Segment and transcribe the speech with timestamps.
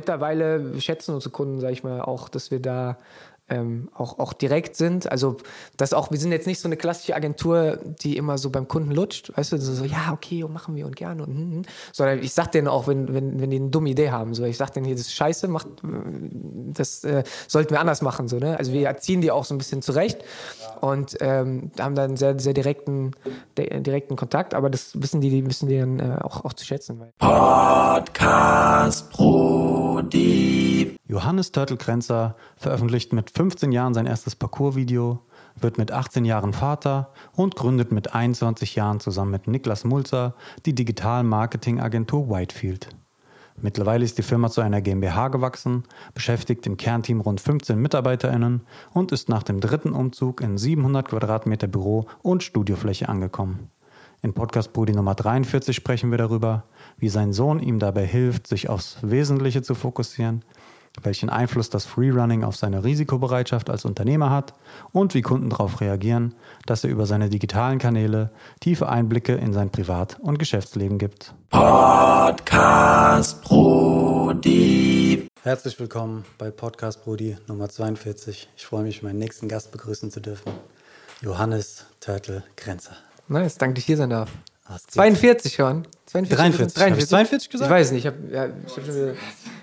[0.00, 2.96] mittlerweile schätzen unsere Kunden, sage ich mal, auch, dass wir da
[3.50, 5.10] ähm, auch, auch direkt sind.
[5.10, 5.36] Also
[5.76, 8.92] das auch, wir sind jetzt nicht so eine klassische Agentur, die immer so beim Kunden
[8.92, 11.62] lutscht, weißt du, so, so ja, okay, und machen wir und gerne und hm, hm.
[11.92, 14.56] sondern ich sag denen auch, wenn, wenn, wenn die eine dumme Idee haben, so ich
[14.56, 15.66] sag denen hier, das ist scheiße, macht,
[16.72, 18.56] das äh, sollten wir anders machen, so, ne?
[18.56, 20.22] Also wir erziehen die auch so ein bisschen zurecht
[20.80, 23.12] und ähm, haben dann sehr, sehr direkten,
[23.56, 27.02] direkten Kontakt, aber das wissen die, die wissen die dann äh, auch, auch zu schätzen.
[27.18, 30.99] Podcast Brody.
[31.10, 35.18] Johannes Törtelkränzer veröffentlicht mit 15 Jahren sein erstes Parcours-Video,
[35.56, 40.72] wird mit 18 Jahren Vater und gründet mit 21 Jahren zusammen mit Niklas Mulzer die
[40.72, 42.90] Digital-Marketing-Agentur Whitefield.
[43.60, 45.82] Mittlerweile ist die Firma zu einer GmbH gewachsen,
[46.14, 48.60] beschäftigt im Kernteam rund 15 MitarbeiterInnen
[48.92, 53.68] und ist nach dem dritten Umzug in 700 Quadratmeter Büro und Studiofläche angekommen.
[54.22, 56.64] In Podcast Brudi Nummer 43 sprechen wir darüber,
[56.98, 60.44] wie sein Sohn ihm dabei hilft, sich aufs Wesentliche zu fokussieren,
[61.02, 64.54] welchen Einfluss das Freerunning auf seine Risikobereitschaft als Unternehmer hat
[64.92, 66.34] und wie Kunden darauf reagieren,
[66.66, 71.32] dass er über seine digitalen Kanäle tiefe Einblicke in sein Privat- und Geschäftsleben gibt.
[71.50, 75.28] Podcast Brody.
[75.42, 78.48] Herzlich willkommen bei Podcast Brody Nummer 42.
[78.56, 80.52] Ich freue mich, meinen nächsten Gast begrüßen zu dürfen.
[81.22, 82.96] Johannes Turtle Grenzer.
[83.28, 84.30] Nice, danke, dass ich hier sein darf.
[84.88, 85.86] 42 schon.
[86.06, 86.36] 42.
[86.36, 86.74] 43.
[86.74, 87.08] 43.
[87.08, 87.70] 42 gesagt?
[87.70, 89.14] Ich weiß nicht, ich habe ja, hab schon wieder.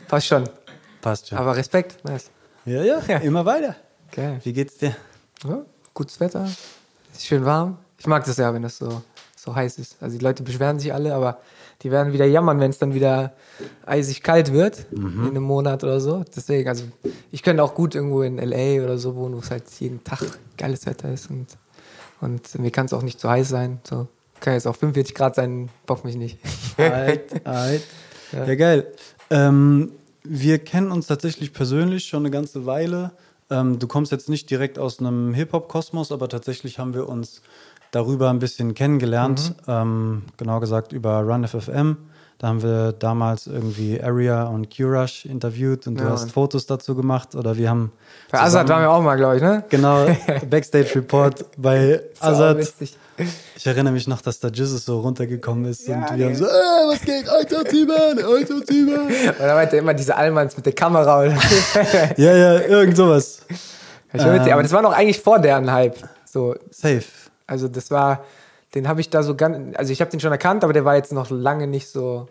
[0.08, 0.44] Passt schon.
[1.08, 1.38] Passt schon.
[1.38, 2.30] Aber Respekt, nice.
[2.66, 3.18] Ja, ja, ja.
[3.20, 3.78] immer weiter.
[4.12, 4.42] Geil.
[4.44, 4.94] Wie geht's dir?
[5.48, 5.62] Ja,
[5.94, 6.44] gutes Wetter,
[7.14, 7.78] ist schön warm.
[7.98, 9.02] Ich mag das ja, wenn das so,
[9.34, 9.96] so heiß ist.
[10.02, 11.40] Also die Leute beschweren sich alle, aber
[11.82, 13.32] die werden wieder jammern, wenn es dann wieder
[13.86, 15.24] eisig kalt wird mhm.
[15.24, 16.26] in einem Monat oder so.
[16.36, 16.84] Deswegen, also
[17.32, 20.20] ich könnte auch gut irgendwo in LA oder so wohnen, wo es halt jeden Tag
[20.58, 21.48] geiles Wetter ist und,
[22.20, 23.80] und mir kann es auch nicht zu heiß sein.
[23.88, 24.10] So.
[24.42, 26.38] Kann jetzt auch 45 Grad sein, bock mich nicht.
[26.78, 27.84] Alt, alt.
[28.34, 28.44] Ja.
[28.44, 28.92] ja, geil.
[29.30, 29.94] Ähm,
[30.30, 33.12] wir kennen uns tatsächlich persönlich schon eine ganze Weile.
[33.50, 37.42] Ähm, du kommst jetzt nicht direkt aus einem Hip-Hop-Kosmos, aber tatsächlich haben wir uns
[37.92, 39.56] darüber ein bisschen kennengelernt.
[39.66, 39.74] Mhm.
[39.74, 41.98] Ähm, genau gesagt über Run FFM.
[42.40, 46.94] Da haben wir damals irgendwie Area und Q-Rush interviewt und ja, du hast Fotos dazu
[46.94, 47.92] gemacht oder wir haben.
[48.30, 49.64] Bei Azad waren wir auch mal, glaube ich, ne?
[49.70, 50.06] Genau,
[50.50, 52.60] Backstage Report bei Azad.
[53.56, 56.46] Ich erinnere mich noch, dass da Jesus so runtergekommen ist ja, und wir haben so,
[56.46, 59.08] äh, was geht, alter Timon, alter Timon.
[59.08, 61.26] Und da meinte immer diese Allmanns mit der Kamera.
[62.18, 63.42] ja, ja, irgend sowas.
[64.14, 65.98] Ähm, aber das war noch eigentlich vor deren Hype.
[66.26, 66.56] So.
[66.70, 67.04] Safe.
[67.48, 68.24] Also das war,
[68.76, 70.96] den habe ich da so ganz, also ich habe den schon erkannt, aber der war
[70.96, 72.28] jetzt noch lange nicht so,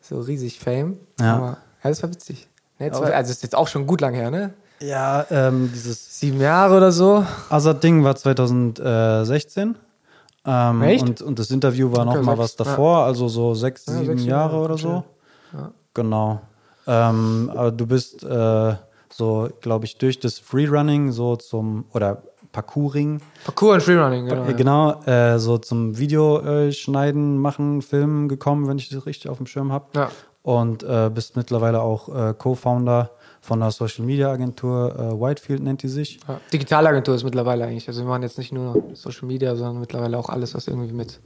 [0.00, 0.98] so riesig Fame.
[1.20, 1.36] Ja.
[1.36, 1.46] Aber,
[1.82, 2.48] ja, das war witzig.
[2.78, 4.54] Nee, war, also das ist jetzt auch schon gut lang her, ne?
[4.80, 7.24] Ja, ähm, dieses sieben Jahre oder so.
[7.50, 9.76] Azad-Ding war 2016.
[10.44, 11.02] Ähm, Echt?
[11.02, 13.04] Und, und das Interview war okay, noch mal was davor, ja.
[13.06, 15.04] also so sechs, ja, sieben sechs Jahre oder so.
[15.52, 15.70] Ja.
[15.94, 16.40] Genau.
[16.86, 18.74] Ähm, aber du bist äh,
[19.12, 23.20] so, glaube ich, durch das Freerunning so zum, oder Parkouring.
[23.44, 24.46] Parkour und Freerunning, genau.
[24.46, 29.46] Äh, genau, äh, so zum Videoschneiden, machen, Filmen gekommen, wenn ich das richtig auf dem
[29.46, 29.86] Schirm habe.
[29.94, 30.10] Ja.
[30.42, 33.10] Und äh, bist mittlerweile auch äh, Co-Founder
[33.42, 36.20] von einer Social Media Agentur, äh, Whitefield nennt die sich.
[36.28, 37.88] Ja, Digitalagentur ist mittlerweile eigentlich.
[37.88, 41.20] Also wir machen jetzt nicht nur Social Media, sondern mittlerweile auch alles, was irgendwie mit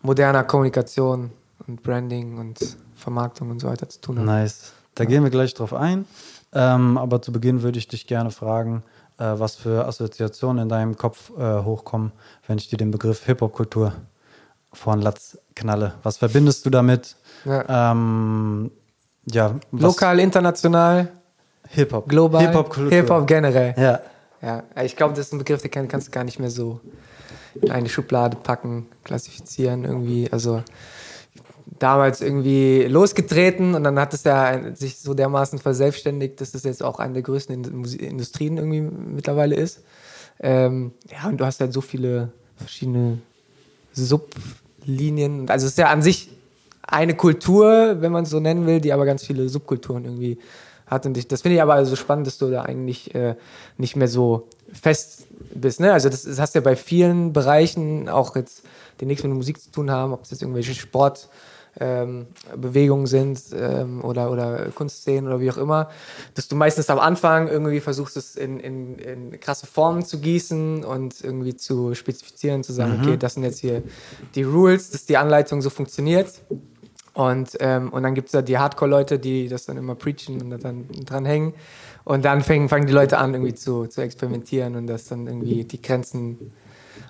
[0.00, 1.32] moderner Kommunikation
[1.66, 2.58] und Branding und
[2.94, 4.24] Vermarktung und so weiter zu tun hat.
[4.24, 4.72] Nice.
[4.94, 5.10] Da ja.
[5.10, 6.06] gehen wir gleich drauf ein.
[6.52, 8.84] Ähm, aber zu Beginn würde ich dich gerne fragen,
[9.18, 12.12] äh, was für Assoziationen in deinem Kopf äh, hochkommen,
[12.46, 13.92] wenn ich dir den Begriff Hip-Hop-Kultur
[14.72, 15.94] von Latz knalle.
[16.04, 17.16] Was verbindest du damit?
[17.44, 17.90] Ja.
[17.92, 18.70] Ähm,
[19.26, 21.08] ja, Lokal, international.
[21.70, 22.08] Hip-Hop.
[22.08, 22.40] Global.
[22.90, 23.74] Hip-Hop generell.
[23.76, 24.00] Ja.
[24.42, 26.80] Ja, ich glaube, das ist ein Begriff, den kannst du gar nicht mehr so
[27.60, 30.28] in eine Schublade packen, klassifizieren irgendwie.
[30.32, 30.62] Also
[31.78, 36.82] damals irgendwie losgetreten und dann hat es ja sich so dermaßen verselbstständigt, dass es jetzt
[36.82, 37.64] auch eine der größten
[37.98, 39.82] Industrien irgendwie mittlerweile ist.
[40.40, 43.18] Ähm, ja, und du hast halt so viele verschiedene
[43.92, 45.50] Sublinien.
[45.50, 46.30] Also es ist ja an sich
[46.82, 50.38] eine Kultur, wenn man es so nennen will, die aber ganz viele Subkulturen irgendwie
[50.90, 51.06] hat.
[51.06, 53.36] Und ich, das finde ich aber so spannend, dass du da eigentlich äh,
[53.78, 55.80] nicht mehr so fest bist.
[55.80, 55.92] Ne?
[55.92, 58.62] Also das, das hast du ja bei vielen Bereichen, auch jetzt,
[59.00, 64.04] die nichts mit Musik zu tun haben, ob es jetzt irgendwelche Sportbewegungen ähm, sind ähm,
[64.04, 65.88] oder, oder Kunstszenen oder wie auch immer,
[66.34, 70.84] dass du meistens am Anfang irgendwie versuchst, es in, in, in krasse Formen zu gießen
[70.84, 73.02] und irgendwie zu spezifizieren, zu sagen, mhm.
[73.02, 73.82] okay, das sind jetzt hier
[74.34, 76.28] die Rules, dass die Anleitung so funktioniert.
[77.12, 80.62] Und, ähm, und dann gibt es da die Hardcore-Leute, die das dann immer preachen und
[80.62, 81.54] dann dran hängen.
[82.04, 85.64] Und dann fangen, fangen die Leute an, irgendwie zu, zu experimentieren und das dann irgendwie
[85.64, 86.52] die Grenzen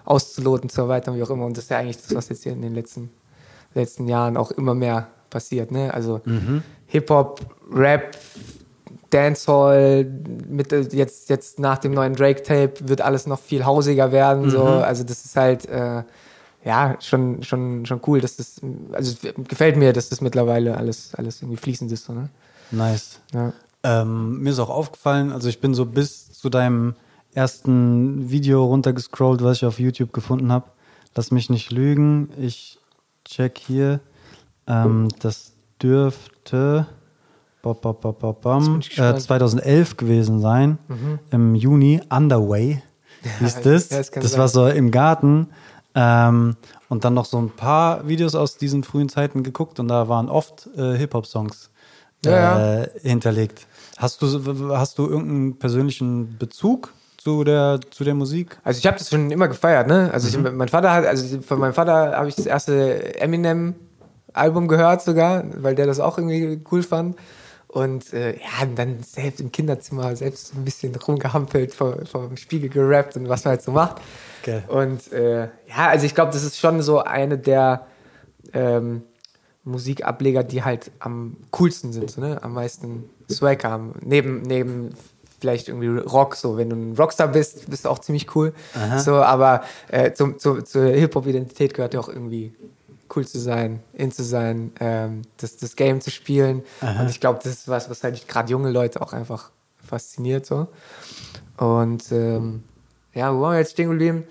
[0.05, 1.47] auszuloten, zu erweitern, wie auch immer.
[1.47, 3.11] Und das ist ja eigentlich das, was jetzt hier in den letzten,
[3.75, 5.71] letzten Jahren auch immer mehr passiert.
[5.71, 5.93] Ne?
[5.93, 6.21] Also
[6.87, 7.41] Hip-Hop,
[7.73, 8.17] Rap,
[9.11, 10.05] Dancehall,
[10.49, 14.51] mit, jetzt, jetzt nach dem neuen Drake-Tape wird alles noch viel hausiger werden.
[14.51, 14.63] So.
[14.63, 16.03] Also das ist halt äh,
[16.65, 18.61] ja schon, schon, schon cool, dass das,
[18.93, 22.05] also es gefällt mir, dass das mittlerweile alles, alles irgendwie fließend ist.
[22.05, 22.29] So, ne?
[22.71, 23.21] Nice.
[23.33, 23.53] ja.
[23.83, 26.95] Ähm, mir ist auch aufgefallen, also ich bin so bis zu deinem
[27.33, 30.67] ersten Video runtergescrollt, was ich auf YouTube gefunden habe.
[31.15, 32.31] Lass mich nicht lügen.
[32.39, 32.79] Ich
[33.25, 34.01] check hier.
[34.67, 35.53] Ähm, das
[35.83, 36.87] dürfte
[37.63, 39.23] ba, ba, ba, äh, gespannt.
[39.23, 40.79] 2011 gewesen sein.
[41.31, 42.01] Im Juni.
[42.11, 42.83] Underway
[43.41, 43.91] hieß das.
[43.91, 44.41] ja, das kann das sein.
[44.41, 45.49] war so im Garten.
[45.95, 46.57] Ähm,
[46.89, 50.29] und dann noch so ein paar Videos aus diesen frühen Zeiten geguckt und da waren
[50.29, 51.71] oft äh, Hip-Hop-Songs
[52.25, 53.67] Ja, äh, hinterlegt.
[53.97, 58.59] Hast du, hast du irgendeinen persönlichen Bezug zu der, zu der Musik?
[58.65, 60.11] Also ich habe das schon immer gefeiert, ne?
[60.13, 65.03] Also ich, mein Vater hat, also von meinem Vater habe ich das erste Eminem-Album gehört
[65.03, 67.17] sogar, weil der das auch irgendwie cool fand.
[67.73, 72.69] Und äh, ja, dann selbst im Kinderzimmer selbst ein bisschen rumgehampelt, vor, vor dem Spiegel
[72.69, 73.99] gerappt und was man halt so macht.
[74.43, 74.65] Geil.
[74.67, 77.87] Und äh, ja, also ich glaube, das ist schon so eine der
[78.53, 79.03] ähm,
[79.63, 82.43] Musikableger, die halt am coolsten sind, so, ne?
[82.43, 83.95] am meisten Swag haben.
[84.01, 84.91] Neben, neben
[85.39, 88.53] vielleicht irgendwie Rock, so wenn du ein Rockstar bist, bist du auch ziemlich cool.
[88.99, 92.53] So, aber äh, zum, zum, zur Hip-Hop-Identität gehört ja auch irgendwie
[93.15, 96.63] cool zu sein, in zu sein, ähm, das, das Game zu spielen.
[96.81, 99.51] Und ich glaube, das ist was, was halt gerade junge Leute auch einfach
[99.85, 100.47] fasziniert.
[100.47, 100.69] So.
[101.57, 102.63] Und ähm,
[103.15, 104.25] ja, wo waren wir jetzt stehen geblieben?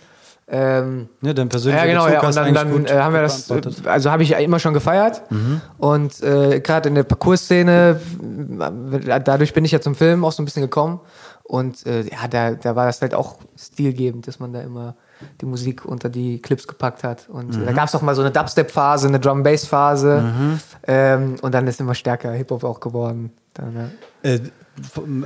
[0.51, 2.27] Ähm, Ja, dein persönlicher ja, genau, Bezug ja.
[2.27, 5.21] Und dann, dann gut äh, haben wir das, äh, also habe ich immer schon gefeiert.
[5.77, 7.99] Und äh, gerade in der Parcours-Szene,
[9.23, 11.01] dadurch bin ich ja zum Film auch so ein bisschen gekommen.
[11.49, 14.95] Und äh, ja, da, da war das halt auch stilgebend, dass man da immer
[15.41, 17.27] die Musik unter die Clips gepackt hat.
[17.27, 20.59] Und äh, da gab es auch mal so eine Dubstep-Phase, eine Drum-Bass-Phase.
[20.85, 23.31] Ähm, und dann ist immer stärker Hip-Hop auch geworden.
[23.55, 23.75] Dann,
[24.23, 24.29] ja.
[24.29, 24.41] Äh,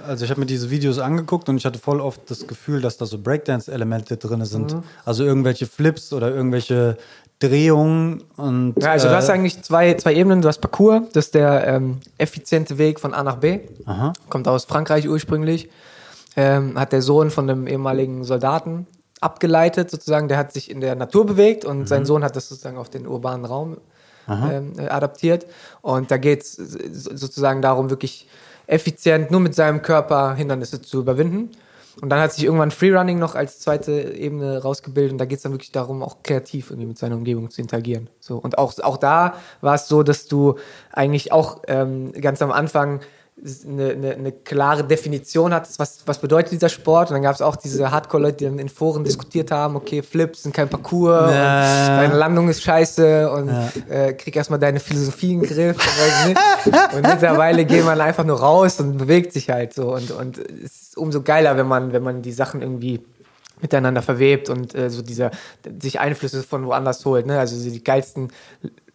[0.07, 2.95] also ich habe mir diese Videos angeguckt und ich hatte voll oft das Gefühl, dass
[2.95, 4.75] da so Breakdance-Elemente drin sind.
[4.75, 4.83] Mhm.
[5.03, 6.97] Also irgendwelche Flips oder irgendwelche
[7.39, 10.41] Drehungen und Ja, also du äh, hast eigentlich zwei, zwei Ebenen.
[10.41, 13.59] Du hast Parcours, das ist der ähm, effiziente Weg von A nach B.
[13.85, 14.13] Aha.
[14.29, 15.69] Kommt aus Frankreich ursprünglich.
[16.35, 18.87] Ähm, hat der Sohn von einem ehemaligen Soldaten
[19.19, 20.27] abgeleitet, sozusagen.
[20.27, 23.07] Der hat sich in der Natur bewegt und sein Sohn hat das sozusagen auf den
[23.07, 23.77] urbanen Raum
[24.27, 25.45] ähm, äh, adaptiert.
[25.81, 28.27] Und da geht es sozusagen darum, wirklich
[28.67, 31.51] effizient nur mit seinem Körper Hindernisse zu überwinden.
[32.01, 35.43] Und dann hat sich irgendwann Freerunning noch als zweite Ebene rausgebildet und da geht es
[35.43, 38.09] dann wirklich darum, auch kreativ irgendwie mit seiner Umgebung zu interagieren.
[38.19, 40.55] So, und auch, auch da war es so, dass du
[40.91, 43.01] eigentlich auch ähm, ganz am Anfang
[43.67, 47.09] eine, eine, eine klare Definition hattest, was, was bedeutet dieser Sport.
[47.09, 50.43] Und dann gab es auch diese Hardcore-Leute, die dann in Foren diskutiert haben, okay, Flips
[50.43, 51.97] sind kein Parcours, und Ja.
[51.97, 53.49] deine Landung ist scheiße und
[53.89, 55.77] äh, krieg erstmal deine Philosophie in den Griff.
[56.95, 59.93] Und, mittlerweile geht man einfach nur raus und bewegt sich halt so.
[59.93, 63.01] Und, und es ist umso geiler, wenn man, wenn man die Sachen irgendwie
[63.61, 65.31] miteinander verwebt und äh, so dieser
[65.81, 67.25] sich Einflüsse von woanders holt.
[67.25, 67.39] Ne?
[67.39, 68.31] Also so die geilsten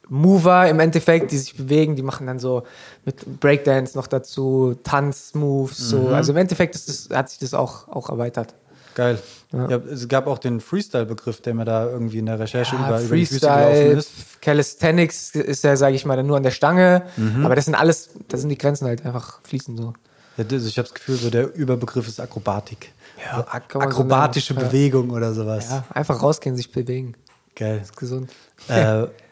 [0.09, 2.65] Mover im Endeffekt, die sich bewegen, die machen dann so
[3.05, 6.09] mit Breakdance noch dazu, Tanzmoves, so.
[6.09, 8.55] Also im Endeffekt das, hat sich das auch, auch erweitert.
[8.95, 9.19] Geil.
[9.53, 9.77] Ja.
[9.77, 13.25] es gab auch den Freestyle-Begriff, der mir da irgendwie in der Recherche über, über die
[13.25, 14.11] Füße gelaufen Freestyle, ist.
[14.43, 17.05] Calisthenics ist ja, sage ich mal, dann nur an der Stange.
[17.17, 17.47] Mhm.
[17.47, 19.95] Aber das sind alles, da sind die Grenzen halt einfach fließen so.
[20.37, 22.93] Ja, ich habe das Gefühl, so der Überbegriff ist Akrobatik.
[23.25, 24.55] Ja, so ak so akrobatische.
[24.55, 24.61] Ja.
[24.61, 25.71] Bewegung oder sowas.
[25.71, 27.15] Ja, einfach rausgehen, sich bewegen.
[27.55, 27.81] Geil.
[27.83, 28.31] Ist gesund.
[28.69, 29.07] Äh,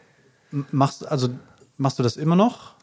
[0.51, 1.29] machst, also,
[1.77, 2.75] machst du das immer noch?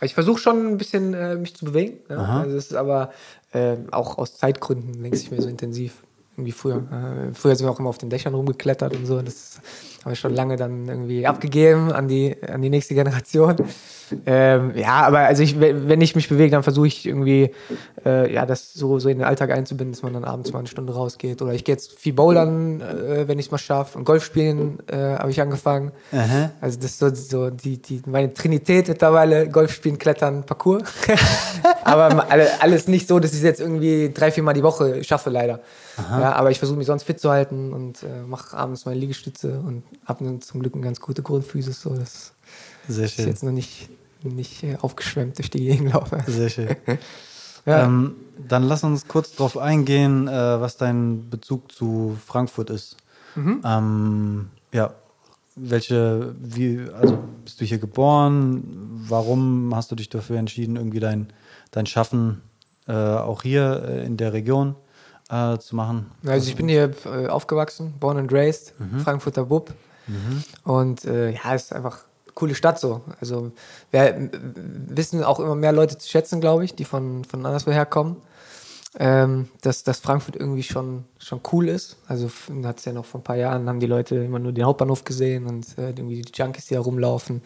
[0.00, 1.98] Ich versuche schon ein bisschen äh, mich zu bewegen.
[2.08, 2.40] Ja?
[2.40, 3.12] Also es ist aber
[3.52, 6.02] äh, auch aus Zeitgründen längst nicht mehr so intensiv.
[6.32, 6.82] Irgendwie früher.
[6.90, 9.22] Äh, früher sind wir auch immer auf den Dächern rumgeklettert und so.
[9.22, 9.60] Das
[10.04, 13.56] haben wir schon lange dann irgendwie abgegeben an die, an die nächste Generation.
[14.26, 17.52] Ähm, ja, aber also ich, wenn ich mich bewege, dann versuche ich irgendwie
[18.04, 20.68] äh, ja, das so, so in den Alltag einzubinden, dass man dann abends mal eine
[20.68, 21.40] Stunde rausgeht.
[21.40, 23.96] Oder ich gehe jetzt viel bouldern, äh, wenn ich es mal schaffe.
[23.96, 25.92] Und Golf spielen äh, habe ich angefangen.
[26.12, 26.50] Aha.
[26.60, 30.82] Also das ist so, so die, die, meine Trinität mittlerweile, Golf spielen, Klettern, Parcours.
[31.84, 32.26] aber
[32.60, 35.60] alles nicht so, dass ich es jetzt irgendwie drei, vier Mal die Woche schaffe, leider.
[35.96, 39.60] Ja, aber ich versuche mich sonst fit zu halten und äh, mache abends meine Liegestütze
[39.64, 41.80] und habe zum Glück eine ganz gute Grundphysis.
[41.80, 42.32] So, dass
[42.88, 43.26] Sehr ich schön.
[43.26, 43.88] jetzt noch nicht,
[44.22, 46.22] nicht äh, aufgeschwemmt durch die Gegend laufe.
[46.26, 46.76] Sehr schön.
[47.66, 47.84] Ja.
[47.84, 52.98] ähm, dann lass uns kurz darauf eingehen, äh, was dein Bezug zu Frankfurt ist.
[53.36, 53.62] Mhm.
[53.64, 54.92] Ähm, ja,
[55.56, 58.64] welche, wie, also bist du hier geboren?
[59.08, 61.28] Warum hast du dich dafür entschieden, irgendwie dein,
[61.70, 62.42] dein Schaffen
[62.86, 64.74] äh, auch hier äh, in der Region
[65.30, 66.10] äh, zu machen?
[66.26, 69.72] Also ich bin hier äh, aufgewachsen, born and raised, Frankfurter Bub.
[70.64, 71.98] Und äh, ja, es ist einfach
[72.34, 73.02] coole Stadt so.
[73.20, 73.52] Also
[73.90, 74.30] wir
[74.88, 78.16] wissen auch immer mehr Leute zu schätzen, glaube ich, die von, von anderswo herkommen.
[78.96, 81.96] Ähm, dass, dass Frankfurt irgendwie schon, schon cool ist.
[82.06, 82.30] Also
[82.62, 85.02] hat es ja noch vor ein paar Jahren, haben die Leute immer nur den Hauptbahnhof
[85.02, 87.42] gesehen und äh, irgendwie die Junkies, die da rumlaufen.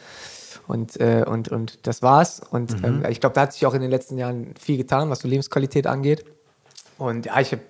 [0.67, 2.43] Und, äh, und, und das war's.
[2.51, 5.21] Und ähm, ich glaube, da hat sich auch in den letzten Jahren viel getan, was
[5.21, 6.27] so Lebensqualität angeht.
[6.99, 7.63] Und ja, ich habe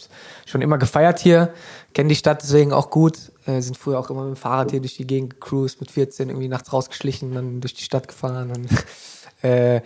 [0.47, 1.53] schon immer gefeiert hier,
[1.95, 4.81] kenne die Stadt deswegen auch gut, äh, sind früher auch immer mit dem Fahrrad hier
[4.81, 8.51] durch die Gegend gecruised, mit 14 irgendwie nachts rausgeschlichen, dann durch die Stadt gefahren.
[8.51, 8.69] Und,
[9.43, 9.83] äh,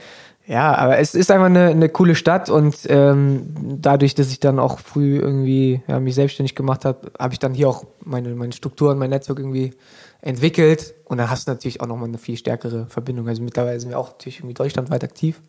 [0.47, 3.47] ja, aber es ist einfach eine, eine coole Stadt und ähm,
[3.81, 7.55] dadurch, dass ich dann auch früh irgendwie ja, mich selbstständig gemacht habe, habe ich dann
[7.55, 9.73] hier auch meine, meine Strukturen, mein Netzwerk irgendwie
[10.21, 13.29] entwickelt und dann hast du natürlich auch nochmal eine viel stärkere Verbindung.
[13.29, 15.41] Also mittlerweile sind wir auch natürlich irgendwie deutschlandweit aktiv,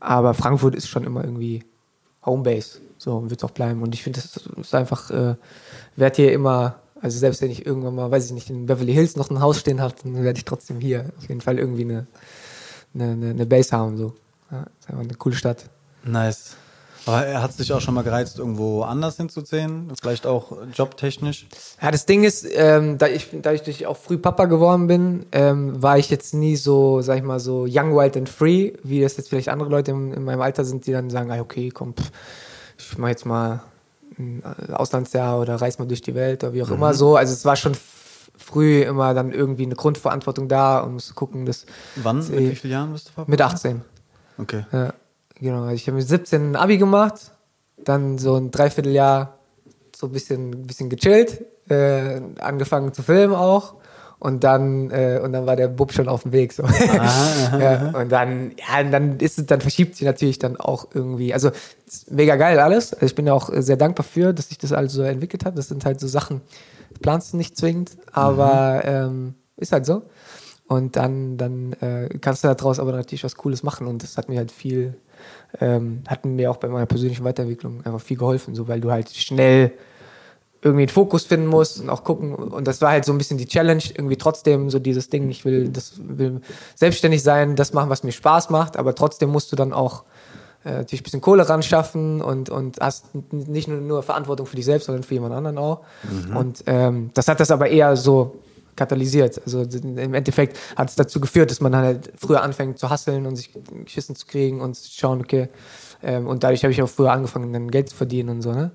[0.00, 1.64] aber Frankfurt ist schon immer irgendwie
[2.24, 5.36] Homebase, so wird es auch bleiben und ich finde, das ist einfach, äh,
[5.96, 9.16] werde hier immer, also selbst wenn ich irgendwann mal, weiß ich nicht, in Beverly Hills
[9.16, 12.06] noch ein Haus stehen habe, dann werde ich trotzdem hier auf jeden Fall irgendwie eine,
[12.94, 14.14] eine, eine, eine Base haben, so.
[14.50, 15.64] Ja, ist einfach eine coole Stadt.
[16.04, 16.56] Nice.
[17.08, 19.90] Aber hat es dich auch schon mal gereizt, irgendwo anders hinzuziehen?
[19.98, 21.46] Vielleicht auch jobtechnisch?
[21.80, 25.24] Ja, das Ding ist, ähm, da ich, dadurch, dass ich auch früh Papa geworden bin,
[25.32, 29.00] ähm, war ich jetzt nie so, sag ich mal, so young, wild and free, wie
[29.00, 31.70] das jetzt vielleicht andere Leute in, in meinem Alter sind, die dann sagen, ah, okay,
[31.70, 32.10] komm, pff,
[32.76, 33.62] ich mach jetzt mal
[34.18, 37.16] ein Auslandsjahr oder reis mal durch die Welt oder wie auch immer so.
[37.16, 37.74] Also es war schon
[38.36, 41.64] früh immer dann irgendwie eine Grundverantwortung da und musste gucken, dass
[41.96, 42.18] Wann?
[42.18, 43.30] Mit wie vielen Jahren bist du Papa?
[43.30, 43.82] mit 18.
[44.38, 44.66] Okay.
[44.72, 44.92] Ja,
[45.40, 45.62] genau.
[45.62, 47.32] Also ich habe mit 17 ein Abi gemacht,
[47.76, 49.38] dann so ein Dreivierteljahr
[49.94, 53.74] so ein bisschen, bisschen gechillt, äh, angefangen zu filmen auch.
[54.20, 56.52] Und dann, äh, und dann war der Bub schon auf dem Weg.
[56.52, 56.64] So.
[57.60, 61.32] ja, und dann, ja, und dann ist es, dann verschiebt sich natürlich dann auch irgendwie.
[61.32, 61.52] Also
[62.10, 62.92] mega geil alles.
[62.92, 65.56] Also ich bin ja auch sehr dankbar für, dass sich das alles so entwickelt hat.
[65.56, 66.40] Das sind halt so Sachen,
[66.96, 70.02] die planst du nicht zwingend, aber ähm, ist halt so.
[70.66, 73.86] Und dann, dann äh, kannst du daraus aber natürlich was Cooles machen.
[73.86, 74.96] Und das hat mir halt viel,
[75.60, 79.10] ähm, hat mir auch bei meiner persönlichen Weiterentwicklung einfach viel geholfen, so weil du halt
[79.10, 79.72] schnell
[80.60, 82.34] irgendwie einen Fokus finden musst und auch gucken.
[82.34, 85.44] Und das war halt so ein bisschen die Challenge, irgendwie trotzdem so dieses Ding, ich
[85.44, 86.40] will, das will
[86.74, 90.02] selbstständig sein, das machen, was mir Spaß macht, aber trotzdem musst du dann auch
[90.64, 94.56] äh, natürlich ein bisschen Kohle ran schaffen und, und hast nicht nur, nur Verantwortung für
[94.56, 95.82] dich selbst, sondern für jemand anderen auch.
[96.34, 98.40] Und ähm, das hat das aber eher so
[98.78, 99.40] katalysiert.
[99.44, 103.26] Also im Endeffekt hat es dazu geführt, dass man dann halt früher anfängt zu hasseln
[103.26, 103.50] und sich
[103.84, 105.48] geschissen zu kriegen und zu schauen, okay.
[106.02, 108.70] Ähm, und dadurch habe ich auch früher angefangen, dann Geld zu verdienen und so, ne?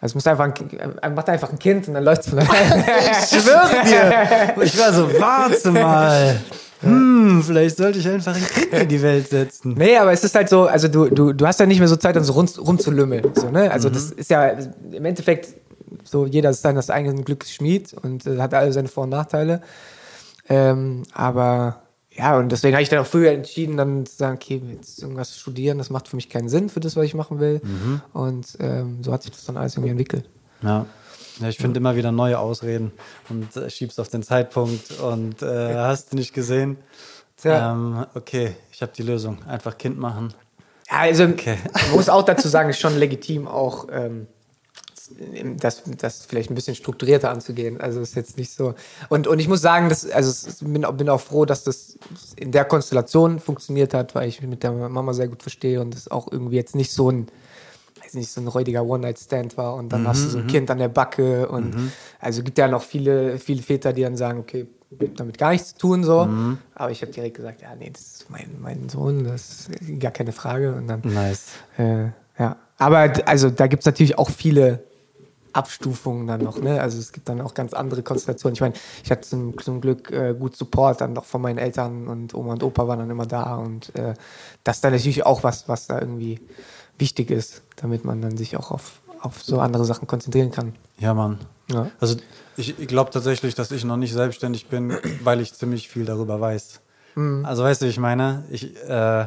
[0.00, 2.38] Also es muss einfach ein, äh, macht einfach ein Kind und dann läuft es von.
[2.40, 4.62] Ich schwöre dir.
[4.62, 6.40] Ich war so, warte mal.
[6.80, 9.74] Hm, vielleicht sollte ich einfach ein Kind in die Welt setzen.
[9.78, 11.96] Nee, aber es ist halt so, also du, du, du hast ja nicht mehr so
[11.96, 13.32] Zeit, dann so rund, rumzulümmeln.
[13.34, 13.70] So, ne?
[13.70, 14.48] Also das ist ja
[14.92, 15.48] im Endeffekt
[16.04, 19.60] so, jeder ist seines eigenen Glückes Schmied und äh, hat alle seine Vor- und Nachteile.
[20.48, 24.62] Ähm, aber ja, und deswegen habe ich dann auch früher entschieden, dann zu sagen, okay,
[24.72, 27.60] jetzt irgendwas studieren, das macht für mich keinen Sinn für das, was ich machen will.
[28.14, 30.28] Und ähm, so hat sich das dann alles irgendwie entwickelt.
[30.62, 30.86] Ja.
[31.38, 32.92] Ja, ich finde immer wieder neue Ausreden
[33.28, 36.78] und äh, schieb's auf den Zeitpunkt und äh, hast du nicht gesehen.
[37.44, 37.72] Ja.
[37.72, 39.38] Ähm, okay, ich habe die Lösung.
[39.46, 40.32] Einfach Kind machen.
[40.90, 41.58] Ja, also Okay.
[41.74, 44.26] man muss auch dazu sagen, ist schon legitim auch ähm,
[45.58, 47.80] das, das vielleicht ein bisschen strukturierter anzugehen.
[47.80, 48.74] Also ist jetzt nicht so.
[49.08, 51.96] Und, und ich muss sagen, dass, also bin, auch- bin auch froh, dass das
[52.36, 55.94] in der Konstellation funktioniert hat, weil ich mich mit der Mama sehr gut verstehe und
[55.94, 57.28] es auch irgendwie jetzt nicht so ein
[58.04, 60.78] weiß nicht, so ein räudiger One-Night-Stand war und dann hast du so ein Kind an
[60.78, 61.74] der Backe und
[62.20, 64.66] also gibt ja noch viele, viele Väter, die dann sagen, okay,
[65.16, 66.28] damit gar nichts zu tun so.
[66.76, 70.12] Aber ich habe direkt gesagt, ja, nee, das ist mein, mein Sohn, das ist gar
[70.12, 70.74] keine Frage.
[70.74, 71.46] Und dann Nice.
[71.78, 74.84] äh, ja, aber also da gibt es natürlich auch viele
[75.56, 76.80] Abstufungen dann noch, ne?
[76.80, 78.54] Also es gibt dann auch ganz andere Konstellationen.
[78.54, 82.08] Ich meine, ich hatte zum, zum Glück äh, gut Support dann noch von meinen Eltern
[82.08, 84.14] und Oma und Opa waren dann immer da und äh,
[84.64, 86.40] das ist dann natürlich auch was, was da irgendwie
[86.98, 90.74] wichtig ist, damit man dann sich auch auf, auf so andere Sachen konzentrieren kann.
[90.98, 91.38] Ja, Mann.
[91.68, 91.90] Ja.
[92.00, 92.16] Also
[92.56, 96.40] ich, ich glaube tatsächlich, dass ich noch nicht selbstständig bin, weil ich ziemlich viel darüber
[96.40, 96.80] weiß.
[97.44, 99.26] Also weißt du, ich meine, ich äh,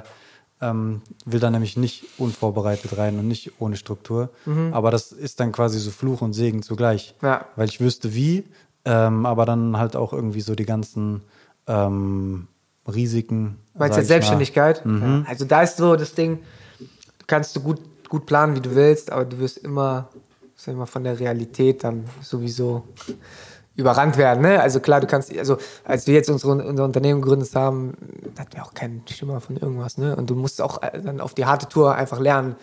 [0.62, 4.30] ähm, will da nämlich nicht unvorbereitet rein und nicht ohne Struktur.
[4.72, 7.16] Aber das ist dann quasi so Fluch und Segen zugleich.
[7.22, 7.46] Ja.
[7.56, 8.44] Weil ich wüsste wie,
[8.86, 11.22] ähm, aber dann halt auch irgendwie so die ganzen
[11.68, 12.48] ähm,
[12.88, 13.58] Risiken.
[13.74, 14.04] Meinst sag du ich mal.
[14.06, 14.84] Selbstständigkeit?
[14.86, 15.24] Ja.
[15.28, 16.40] Also da ist so das Ding,
[16.80, 20.10] du kannst du gut, gut planen, wie du willst, aber du wirst immer,
[20.68, 22.84] mal, von der Realität dann sowieso
[23.80, 24.42] überrannt werden.
[24.42, 24.62] Ne?
[24.62, 27.94] Also klar, du kannst, also als wir jetzt unsere, unser Unternehmen gegründet haben,
[28.38, 29.98] hatten wir auch keinen Schimmer von irgendwas.
[29.98, 30.16] Ne?
[30.16, 32.56] Und du musst auch äh, dann auf die harte Tour einfach lernen,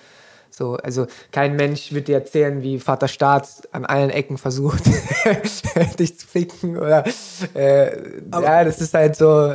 [0.50, 4.84] So, also kein Mensch wird dir erzählen, wie Vater Staat an allen Ecken versucht,
[5.98, 7.04] dich zu ficken oder
[7.54, 9.54] äh, ja, das ist halt so.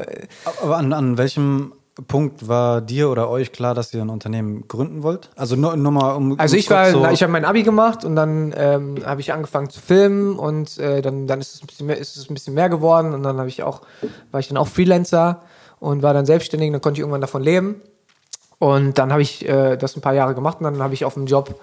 [0.62, 1.74] Aber an, an welchem
[2.08, 5.30] Punkt war dir oder euch klar, dass ihr ein Unternehmen gründen wollt?
[5.36, 6.40] Also nur, nur mal um.
[6.40, 9.70] Also ich war, so, ich habe mein Abi gemacht und dann ähm, habe ich angefangen
[9.70, 12.54] zu filmen und äh, dann, dann ist es ein bisschen mehr, ist es ein bisschen
[12.54, 13.82] mehr geworden und dann habe ich auch,
[14.32, 15.42] war ich dann auch Freelancer
[15.80, 17.82] und war dann selbstständig, dann konnte ich irgendwann davon leben.
[18.58, 21.16] Und dann habe ich äh, das ein paar Jahre gemacht und dann habe ich auf
[21.16, 21.60] dem Job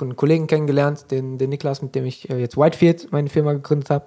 [0.00, 3.88] einen Kollegen kennengelernt, den, den Niklas, mit dem ich äh, jetzt Whitefield, meine Firma, gegründet
[3.90, 4.06] habe.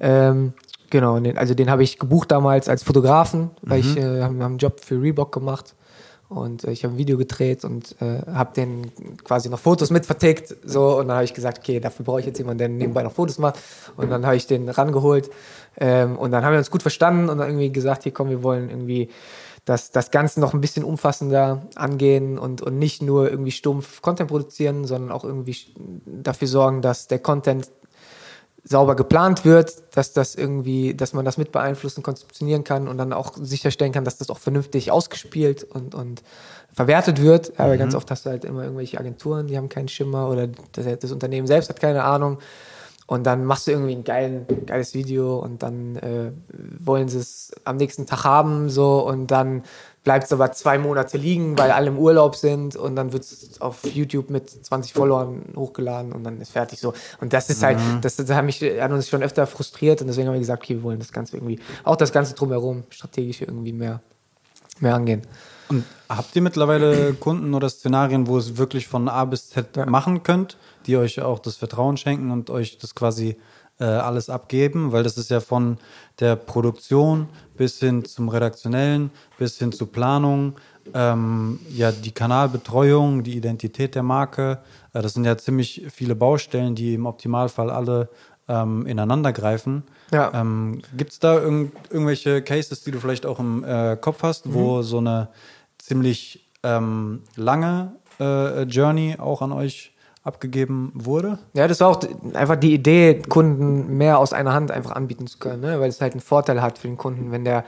[0.00, 0.54] Ähm,
[0.90, 4.42] genau, und den, also den habe ich gebucht damals als Fotografen, weil ich äh, habe
[4.42, 5.74] hab einen Job für Reebok gemacht
[6.28, 8.92] und äh, ich habe ein Video gedreht und äh, habe den
[9.24, 10.54] quasi noch Fotos mit vertickt.
[10.64, 13.12] So, und dann habe ich gesagt, okay, dafür brauche ich jetzt jemanden, der nebenbei noch
[13.12, 13.58] Fotos macht.
[13.96, 15.30] Und dann habe ich den rangeholt.
[15.78, 18.42] Ähm, und dann haben wir uns gut verstanden und dann irgendwie gesagt, hier komm, wir
[18.42, 19.08] wollen irgendwie
[19.64, 24.28] das, das Ganze noch ein bisschen umfassender angehen und, und nicht nur irgendwie stumpf Content
[24.28, 25.56] produzieren, sondern auch irgendwie
[26.04, 27.70] dafür sorgen, dass der Content
[28.64, 33.12] sauber geplant wird, dass das irgendwie, dass man das mit beeinflussen, konzeptionieren kann und dann
[33.12, 36.22] auch sicherstellen kann, dass das auch vernünftig ausgespielt und, und
[36.72, 37.52] verwertet wird.
[37.58, 40.48] Ja, weil ganz oft hast du halt immer irgendwelche Agenturen, die haben keinen Schimmer oder
[40.72, 42.38] das, das Unternehmen selbst hat keine Ahnung.
[43.06, 46.30] Und dann machst du irgendwie ein geilen, geiles Video und dann äh,
[46.78, 49.62] wollen sie es am nächsten Tag haben so und dann
[50.08, 53.60] bleibt es aber zwei Monate liegen, weil alle im Urlaub sind und dann wird es
[53.60, 56.94] auf YouTube mit 20 Followern hochgeladen und dann ist fertig so.
[57.20, 60.28] Und das ist halt, das, das hat mich hat uns schon öfter frustriert und deswegen
[60.28, 63.74] haben wir gesagt, okay, wir wollen das Ganze irgendwie, auch das Ganze drumherum, strategisch irgendwie
[63.74, 64.00] mehr,
[64.80, 65.26] mehr angehen.
[65.68, 70.22] Und habt ihr mittlerweile Kunden oder Szenarien, wo es wirklich von A bis Z machen
[70.22, 73.36] könnt, die euch auch das Vertrauen schenken und euch das quasi
[73.80, 74.92] äh, alles abgeben?
[74.92, 75.78] Weil das ist ja von
[76.20, 80.54] der Produktion bis hin zum Redaktionellen, bis hin zur Planung,
[80.94, 84.58] ähm, ja, die Kanalbetreuung, die Identität der Marke.
[84.92, 88.08] Äh, das sind ja ziemlich viele Baustellen, die im Optimalfall alle
[88.48, 89.82] ähm, ineinander greifen.
[90.10, 90.32] Ja.
[90.34, 94.52] Ähm, Gibt es da irgend, irgendwelche Cases, die du vielleicht auch im äh, Kopf hast,
[94.52, 95.28] wo so eine
[95.76, 99.92] ziemlich ähm, lange äh, Journey auch an euch
[100.28, 101.38] abgegeben wurde?
[101.54, 102.00] Ja, das war auch
[102.34, 105.80] einfach die Idee, Kunden mehr aus einer Hand einfach anbieten zu können, ne?
[105.80, 107.64] weil es halt einen Vorteil hat für den Kunden, wenn der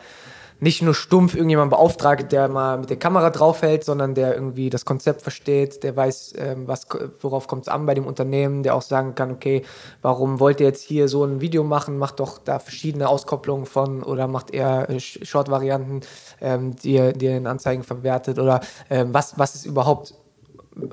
[0.62, 4.84] nicht nur stumpf irgendjemand beauftragt, der mal mit der Kamera draufhält, sondern der irgendwie das
[4.84, 6.86] Konzept versteht, der weiß, ähm, was,
[7.20, 9.62] worauf kommt es an bei dem Unternehmen, der auch sagen kann, okay,
[10.02, 14.02] warum wollt ihr jetzt hier so ein Video machen, macht doch da verschiedene Auskopplungen von
[14.02, 16.02] oder macht eher äh, Sh- Short-Varianten,
[16.42, 20.12] ähm, die, ihr- die ihr in Anzeigen verwertet oder ähm, was, was ist überhaupt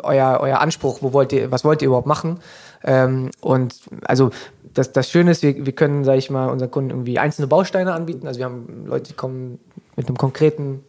[0.03, 2.39] euer, euer Anspruch, wo wollt ihr, was wollt ihr überhaupt machen?
[2.83, 4.31] Ähm, und also
[4.73, 7.93] das, das Schöne ist, wir, wir können, sage ich mal, unseren Kunden irgendwie einzelne Bausteine
[7.93, 8.27] anbieten.
[8.27, 9.59] Also wir haben Leute, die kommen
[9.95, 10.83] mit einem konkreten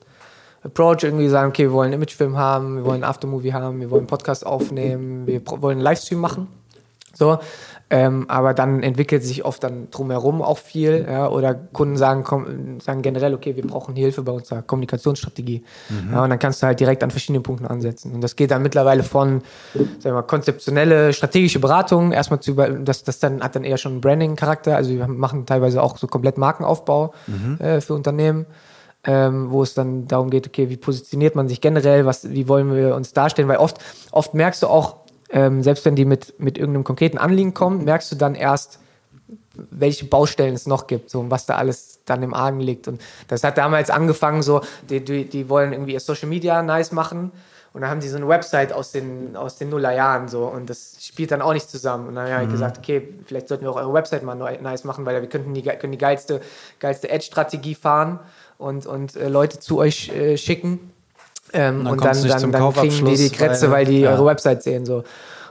[0.63, 3.91] Approach irgendwie sagen, okay, wir wollen einen Imagefilm haben, wir wollen einen Aftermovie haben, wir
[3.91, 6.49] wollen einen Podcast aufnehmen, wir wollen einen Livestream machen.
[7.15, 7.39] So,
[7.91, 12.81] ähm, aber dann entwickelt sich oft dann drumherum auch viel, ja, oder Kunden sagen, komm,
[12.81, 15.65] sagen generell, okay, wir brauchen Hilfe bei unserer Kommunikationsstrategie.
[16.13, 18.13] Ja, und dann kannst du halt direkt an verschiedenen Punkten ansetzen.
[18.13, 19.43] Und das geht dann mittlerweile von,
[19.75, 23.79] sagen wir mal, konzeptionelle, strategische Beratung, erstmal zu über, das, das dann hat dann eher
[23.79, 24.77] schon einen Branding-Charakter.
[24.77, 27.15] Also wir machen teilweise auch so komplett Markenaufbau
[27.59, 28.47] äh, für Unternehmen
[29.05, 32.75] ähm, wo es dann darum geht, okay, wie positioniert man sich generell, was, wie wollen
[32.75, 33.79] wir uns darstellen, weil oft,
[34.11, 34.97] oft merkst du auch,
[35.31, 38.79] ähm, selbst wenn die mit, mit irgendeinem konkreten Anliegen kommen, merkst du dann erst,
[39.55, 42.89] welche Baustellen es noch gibt so, und was da alles dann im Argen liegt.
[42.89, 46.93] Und das hat damals angefangen, so, die, die, die wollen irgendwie ihr Social Media nice
[46.93, 47.33] machen.
[47.75, 50.97] Und dann haben die so eine Website aus den, aus den Nullerjahren so und das
[51.01, 52.09] spielt dann auch nicht zusammen.
[52.09, 55.05] Und dann habe ich gesagt, okay, vielleicht sollten wir auch eure Website mal nice machen,
[55.05, 56.41] weil wir könnten die, können die geilste,
[56.81, 58.21] geilste Ad-Strategie fahren
[58.57, 60.91] und, und äh, Leute zu euch äh, schicken.
[61.53, 64.01] Ähm, dann und dann, nicht dann, zum dann kriegen die die Krätze, weil- weil die
[64.01, 64.11] ja.
[64.13, 64.85] eure Website sehen.
[64.87, 65.05] So.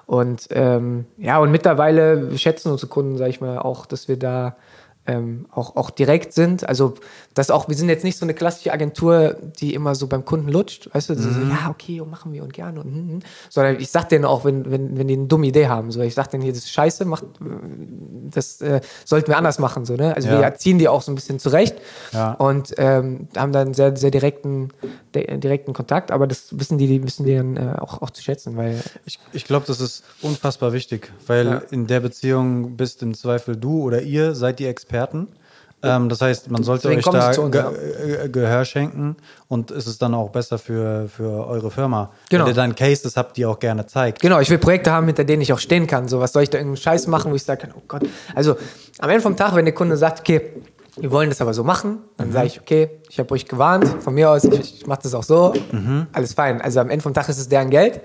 [0.05, 4.55] Und ähm, ja, und mittlerweile schätzen unsere Kunden, sag ich mal, auch, dass wir da
[5.07, 6.67] ähm, auch, auch direkt sind.
[6.67, 6.93] Also,
[7.33, 10.49] das auch, wir sind jetzt nicht so eine klassische Agentur, die immer so beim Kunden
[10.49, 13.19] lutscht, weißt du, so, so, ja, okay, und machen wir und gerne und, hm, hm.
[13.49, 16.13] sondern ich sag denen auch, wenn, wenn, wenn die eine dumme Idee haben, so, ich
[16.13, 17.23] sag denen hier, das ist scheiße, macht,
[18.31, 20.13] das äh, sollten wir anders machen, so, ne?
[20.15, 20.37] Also, Ja.
[20.39, 21.77] wir erziehen die auch so ein bisschen zurecht
[22.11, 22.33] Ja.
[22.33, 24.69] und ähm, haben dann sehr, sehr direkten,
[25.15, 28.21] de direkten Kontakt, aber das wissen die, die wissen die dann äh, auch, auch zu
[28.21, 31.61] schätzen, weil Ich, ich glaube, das ist unfassbar wichtig, weil Ja.
[31.71, 34.96] in der Beziehung bist im Zweifel du oder ihr seid die Experten.
[35.83, 38.23] Ähm, das heißt, man sollte Deswegen euch da uns, Ge ja.
[38.23, 39.15] äh, Gehör schenken
[39.47, 42.11] und es ist dann auch besser für, für eure Firma.
[42.29, 42.45] Genau.
[42.45, 44.19] Wenn ihr dann Cases habt, die ihr auch gerne zeigt.
[44.19, 46.07] Genau, ich will Projekte haben, hinter denen ich auch stehen kann.
[46.07, 48.01] So, was soll ich da irgendeinen Scheiß machen, wo ich sagen kann, oh Gott.
[48.33, 48.57] Also
[48.97, 50.53] am Ende vom Tag, wenn der Kunde sagt, okay,
[50.99, 54.15] wir wollen das aber so machen, dann sage ich, okay, ich habe euch gewarnt, von
[54.15, 55.53] mir aus, ich, ich mache das auch so,
[56.11, 56.59] alles fein.
[56.59, 58.01] Also am Ende vom Tag ist es deren Geld.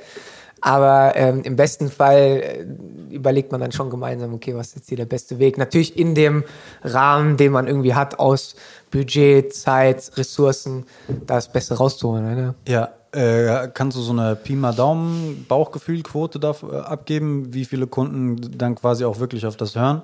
[0.63, 4.89] Aber ähm, im besten Fall äh, überlegt man dann schon gemeinsam, okay, was ist jetzt
[4.89, 5.59] hier der beste Weg?
[5.59, 6.45] Natürlich in dem
[6.83, 8.55] Rahmen, den man irgendwie hat aus
[8.93, 10.87] Budget, Zeit, Ressourcen,
[11.27, 12.25] das Beste rauszuholen.
[12.37, 12.55] Ne?
[12.69, 17.89] Ja, äh, kannst du so eine Pi mal Daumen Bauchgefühlquote da äh, abgeben, wie viele
[17.89, 20.03] Kunden dann quasi auch wirklich auf das hören?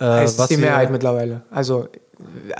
[0.00, 1.42] Äh, es ist die Mehrheit mittlerweile.
[1.50, 1.88] Also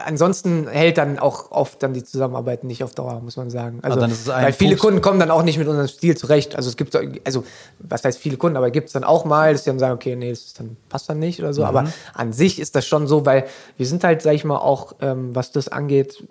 [0.07, 3.81] ansonsten hält dann auch oft dann die Zusammenarbeit nicht auf Dauer, muss man sagen.
[3.83, 6.55] Also, Ah, weil viele Fuchs- Kunden kommen dann auch nicht mit unserem Stil zurecht.
[6.57, 7.44] Also es gibt, so- also
[7.79, 10.16] was heißt viele Kunden, aber gibt es dann auch mal, dass die dann sagen, okay,
[10.16, 11.62] nee, das dann, passt dann nicht oder so.
[11.62, 11.68] Mhm.
[11.68, 14.94] Aber an sich ist das schon so, weil wir sind halt, sag ich mal, auch,
[15.01, 16.23] ähm, was das angeht,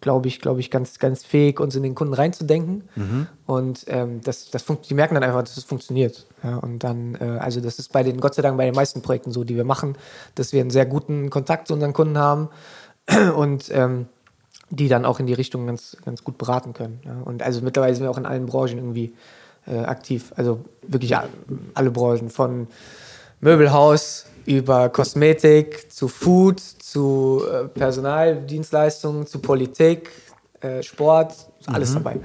[0.00, 2.84] glaube ich, glaube ich, ganz, ganz fähig, uns in den Kunden reinzudenken.
[2.96, 3.26] Mhm.
[3.46, 6.26] Und ähm, das, das die merken dann einfach, dass es funktioniert.
[6.42, 9.02] Ja, und dann, äh, also das ist bei den, Gott sei Dank, bei den meisten
[9.02, 9.96] Projekten so, die wir machen,
[10.34, 12.48] dass wir einen sehr guten Kontakt zu unseren Kunden haben
[13.36, 14.06] und ähm,
[14.70, 17.00] die dann auch in die Richtung ganz, ganz gut beraten können.
[17.04, 17.20] Ja.
[17.24, 19.14] Und also mittlerweile sind wir auch in allen Branchen irgendwie
[19.66, 20.32] äh, aktiv.
[20.36, 21.14] Also wirklich
[21.74, 22.68] alle Branchen, von
[23.40, 30.10] Möbelhaus über Kosmetik zu Food, zu äh, Personaldienstleistungen, zu Politik,
[30.60, 31.34] äh, Sport,
[31.68, 32.16] ist alles dabei.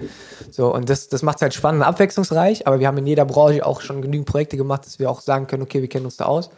[0.51, 3.25] So, und das, das macht es halt spannend und abwechslungsreich, aber wir haben in jeder
[3.25, 6.17] Branche auch schon genügend Projekte gemacht, dass wir auch sagen können, okay, wir kennen uns
[6.17, 6.49] da aus.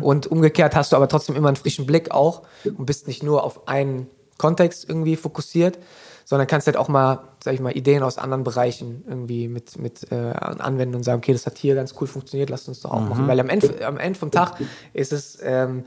[0.00, 3.44] Und umgekehrt hast du aber trotzdem immer einen frischen Blick auch und bist nicht nur
[3.44, 4.06] auf einen
[4.38, 5.78] Kontext irgendwie fokussiert,
[6.24, 10.12] sondern kannst halt auch mal, sag ich mal, Ideen aus anderen Bereichen irgendwie mit, mit
[10.12, 13.00] äh, anwenden und sagen, okay, das hat hier ganz cool funktioniert, lasst uns doch auch
[13.00, 13.26] machen.
[13.26, 14.56] Weil am Ende, am Ende vom Tag
[14.92, 15.84] ist es ähm,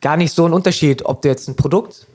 [0.00, 2.06] gar nicht so ein Unterschied, ob du jetzt ein Produkt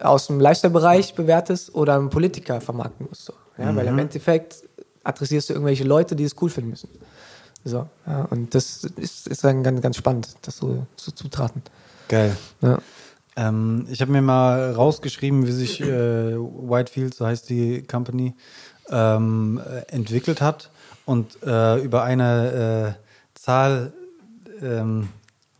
[0.00, 3.26] aus dem Lifestyle-Bereich bewertest oder einen Politiker vermarkten musst.
[3.26, 3.32] So.
[3.58, 4.62] Ja, Weil im Endeffekt
[5.04, 6.90] adressierst du irgendwelche Leute, die es cool finden müssen.
[7.64, 11.62] So, ja, und das ist, ist dann ganz, ganz spannend, das so zu zutraten.
[12.08, 12.36] Geil.
[12.60, 12.78] Ja.
[13.36, 18.34] Ähm, ich habe mir mal rausgeschrieben, wie sich äh, Whitefield, so heißt die Company,
[18.90, 20.70] ähm, äh, entwickelt hat.
[21.04, 23.92] Und äh, über eine äh, Zahl
[24.62, 25.08] ähm,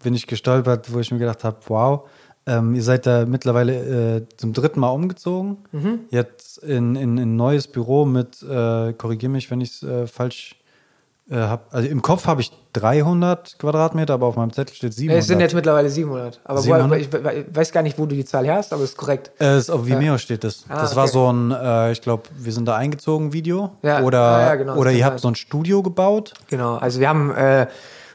[0.02, 2.08] bin ich gestolpert, wo ich mir gedacht habe, wow,
[2.46, 5.58] ähm, ihr seid da mittlerweile äh, zum dritten Mal umgezogen.
[6.10, 10.06] Jetzt in, in, in ein neues Büro mit, äh, korrigiere mich, wenn ich es äh,
[10.06, 10.56] falsch
[11.28, 11.62] äh, habe.
[11.72, 15.20] Also im Kopf habe ich 300 Quadratmeter, aber auf meinem Zettel steht 700.
[15.20, 16.40] Es sind jetzt mittlerweile 700.
[16.44, 17.12] Aber 700?
[17.12, 19.32] Woher, ich, weiß gar nicht, wo du die Zahl hast, aber es ist korrekt.
[19.40, 20.64] Äh, ist auf Vimeo steht das.
[20.68, 21.12] Ah, das war okay.
[21.12, 23.72] so ein, äh, ich glaube, wir sind da eingezogen Video.
[23.82, 25.06] Ja, Oder, ah, ja, genau, oder ihr sein.
[25.06, 26.34] habt so ein Studio gebaut.
[26.48, 27.66] Genau, also wir haben äh,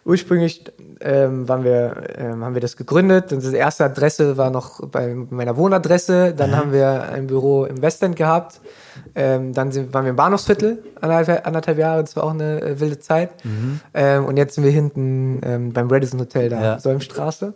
[0.06, 0.64] ursprünglich
[1.00, 3.32] ähm, waren wir, ähm, haben wir das gegründet.
[3.34, 6.34] Unsere erste Adresse war noch bei meiner Wohnadresse.
[6.36, 8.62] Dann haben wir ein Büro im Westend gehabt.
[9.16, 12.02] Ähm, dann sind, waren wir im Bahnhofsviertel anderthalb, anderthalb Jahre.
[12.02, 13.32] Das war auch eine äh, wilde Zeit.
[13.94, 16.80] Ähm, und jetzt sind wir hinten ähm, beim Radisson Hotel da, Ja.
[16.80, 17.54] Säumstraße.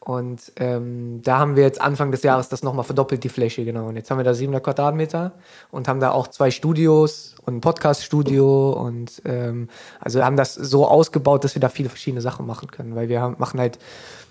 [0.00, 3.88] Und ähm, da haben wir jetzt Anfang des Jahres das nochmal verdoppelt, die Fläche, genau.
[3.88, 5.32] Und jetzt haben wir da 700 Quadratmeter
[5.70, 9.68] und haben da auch zwei Studios und ein Podcast-Studio und ähm,
[10.00, 13.20] also haben das so ausgebaut, dass wir da viele verschiedene Sachen machen können, weil wir
[13.20, 13.78] haben, machen halt,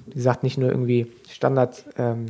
[0.07, 2.25] wie gesagt, nicht nur irgendwie Standard ähm,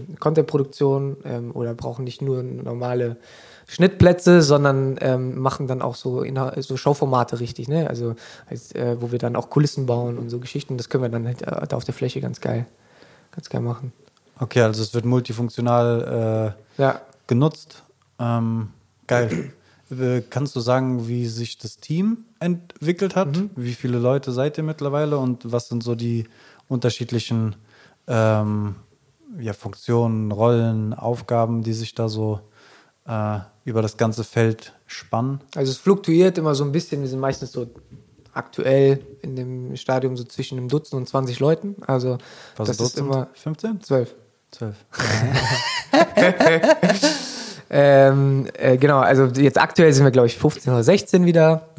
[1.23, 3.15] ähm, oder brauchen nicht nur normale
[3.67, 6.25] Schnittplätze, sondern ähm, machen dann auch so,
[6.57, 7.87] so Showformate richtig, ne?
[7.87, 8.15] Also
[8.49, 10.75] als, äh, wo wir dann auch Kulissen bauen und so Geschichten.
[10.75, 12.65] Das können wir dann halt äh, da auf der Fläche ganz geil,
[13.31, 13.91] ganz geil machen.
[14.39, 17.01] Okay, also es wird multifunktional äh, Ja.
[17.27, 17.83] genutzt.
[18.19, 18.69] Ähm,
[19.07, 19.53] geil.
[19.91, 23.35] Äh, Kannst du sagen, wie sich das Team entwickelt hat?
[23.35, 23.49] Mhm.
[23.55, 26.27] Wie viele Leute seid ihr mittlerweile und was sind so die
[26.67, 27.55] unterschiedlichen
[28.07, 28.75] ähm,
[29.39, 32.39] ja, Funktionen, Rollen, Aufgaben, die sich da so
[33.07, 35.41] äh, über das ganze Feld spannen?
[35.55, 37.01] Also es fluktuiert immer so ein bisschen.
[37.01, 37.67] Wir sind meistens so
[38.33, 41.75] aktuell in dem Stadium so zwischen einem Dutzend und 20 Leuten.
[41.85, 42.17] Also
[42.57, 43.07] Was das ist Dutzend?
[43.07, 43.81] immer 15?
[43.81, 44.15] zwölf.
[44.51, 44.75] 12.
[47.71, 51.69] Ähm, äh, genau, also jetzt aktuell sind wir, glaube ich, 15 oder 16 wieder.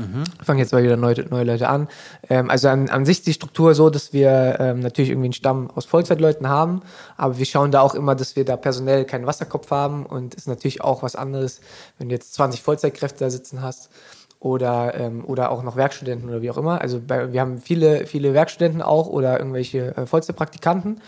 [0.45, 1.89] Fangen jetzt mal wieder neue, neue Leute an.
[2.29, 5.33] Ähm, also an, an sich ist die Struktur so, dass wir ähm, natürlich irgendwie einen
[5.33, 6.83] Stamm aus Vollzeitleuten haben,
[7.17, 10.47] aber wir schauen da auch immer, dass wir da personell keinen Wasserkopf haben und ist
[10.47, 11.61] natürlich auch was anderes,
[11.99, 13.91] wenn du jetzt 20 Vollzeitkräfte da sitzen hast
[14.41, 16.81] oder, ähm, oder auch noch Werkstudenten oder wie auch immer.
[16.81, 21.01] Also bei, wir haben viele, viele Werkstudenten auch oder irgendwelche äh, Vollzeitpraktikanten,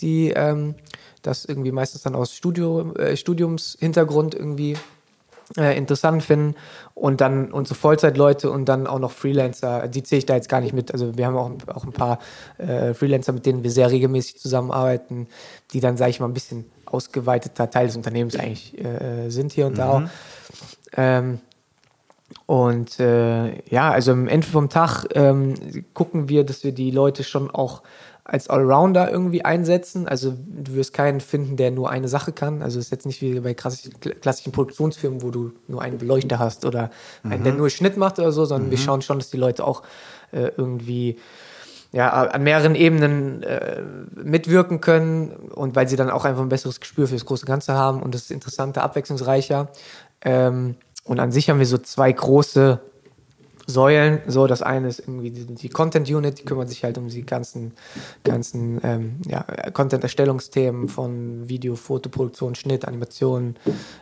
[0.00, 0.74] die ähm,
[1.22, 4.76] das irgendwie meistens dann aus Studio, äh, Studiumshintergrund irgendwie
[5.56, 6.56] äh, interessant finden
[6.94, 10.60] und dann unsere Vollzeitleute und dann auch noch Freelancer, die zähle ich da jetzt gar
[10.60, 10.92] nicht mit.
[10.92, 12.18] Also wir haben auch, auch ein paar
[12.58, 15.28] äh, Freelancer, mit denen wir sehr regelmäßig zusammenarbeiten,
[15.72, 19.66] die dann, sage ich mal, ein bisschen ausgeweiteter Teil des Unternehmens eigentlich äh, sind hier
[19.66, 20.02] und da auch.
[20.96, 21.40] Ähm,
[22.46, 25.54] und äh, ja, also am Ende vom Tag ähm,
[25.94, 27.82] gucken wir, dass wir die Leute schon auch
[28.24, 30.08] als Allrounder irgendwie einsetzen.
[30.08, 32.62] Also du wirst keinen finden, der nur eine Sache kann.
[32.62, 36.64] Also es ist jetzt nicht wie bei klassischen, Produktionsfilmen, wo du nur einen Beleuchter hast
[36.64, 36.90] oder
[37.22, 39.82] einen, der nur Schnitt macht oder so, sondern wir schauen schon, dass die Leute auch
[40.32, 41.18] äh, irgendwie
[41.92, 43.82] ja, an mehreren Ebenen äh,
[44.16, 47.74] mitwirken können und weil sie dann auch einfach ein besseres Gespür für das große Ganze
[47.74, 49.68] haben und das ist interessanter, abwechslungsreicher.
[50.22, 52.80] Ähm, und an sich haben wir so zwei große
[53.66, 54.20] Säulen.
[54.26, 57.24] So, das eine ist irgendwie die, die Content Unit, die kümmert sich halt um die
[57.24, 57.72] ganzen,
[58.22, 63.56] ganzen ähm, ja, Content-Erstellungsthemen von Video, Fotoproduktion, Schnitt, Animation,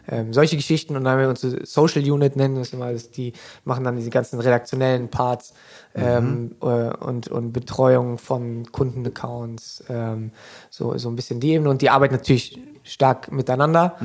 [0.09, 0.97] ähm, solche Geschichten.
[0.97, 3.33] Und dann haben wir unsere Social Unit nennen das immer, das, die
[3.65, 5.55] machen dann diese ganzen redaktionellen Parts
[5.95, 10.33] ähm, äh, und, und Betreuung von Kundenaccounts, ähm,
[10.71, 11.71] so, so ein bisschen die Ebene.
[11.71, 13.97] Und die arbeiten natürlich stark miteinander.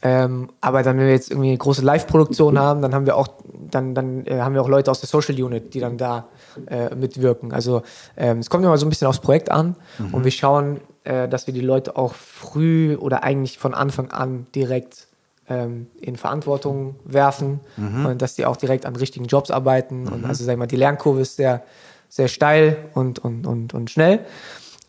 [0.00, 3.28] Ähm, aber dann, wenn wir jetzt irgendwie eine große Live-Produktion haben, dann haben wir auch,
[3.70, 6.28] dann, dann äh, haben wir auch Leute aus der Social Unit, die dann da
[6.66, 7.52] äh, mitwirken.
[7.52, 7.82] Also
[8.16, 9.74] ähm, es kommt immer so ein bisschen aufs Projekt an
[10.12, 14.46] und wir schauen, äh, dass wir die Leute auch früh oder eigentlich von Anfang an
[14.54, 15.08] direkt
[15.48, 17.60] ähm, in Verantwortung werfen
[18.06, 20.06] und dass die auch direkt an richtigen Jobs arbeiten.
[20.06, 21.62] Und also sag ich mal, die Lernkurve ist sehr,
[22.08, 24.20] sehr steil und, und, und, und schnell.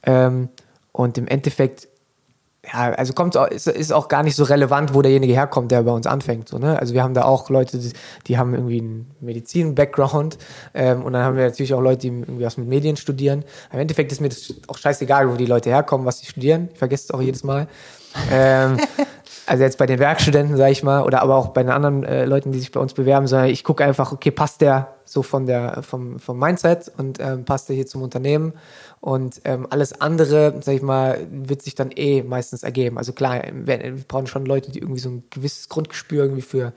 [0.03, 0.49] Ähm,
[0.91, 1.87] und im Endeffekt
[2.71, 5.91] ja, also kommt ist, ist auch gar nicht so relevant, wo derjenige herkommt, der bei
[5.91, 6.49] uns anfängt.
[6.49, 6.77] So, ne?
[6.79, 7.91] Also wir haben da auch Leute, die,
[8.27, 10.37] die haben irgendwie einen Medizin-Background
[10.73, 13.43] ähm, und dann haben wir natürlich auch Leute, die irgendwie was mit Medien studieren.
[13.71, 16.69] Im Endeffekt ist mir das auch scheißegal, wo die Leute herkommen, was sie studieren.
[16.73, 17.67] Ich vergesse es auch jedes Mal.
[18.31, 18.77] ähm,
[19.49, 22.25] also jetzt bei den Werkstudenten, sage ich mal, oder aber auch bei den anderen äh,
[22.25, 25.47] Leuten, die sich bei uns bewerben, sondern ich gucke einfach, okay, passt der so von
[25.47, 28.53] der vom, vom Mindset und ähm, passt der hier zum Unternehmen
[29.01, 32.99] und ähm, alles andere, sag ich mal, wird sich dann eh meistens ergeben.
[32.99, 36.73] Also klar, wir, wir brauchen schon Leute, die irgendwie so ein gewisses Grundgespür irgendwie für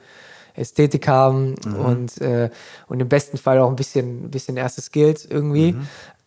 [0.54, 2.50] Ästhetik haben und, äh,
[2.88, 5.74] und im besten Fall auch ein bisschen, bisschen erste Skills irgendwie.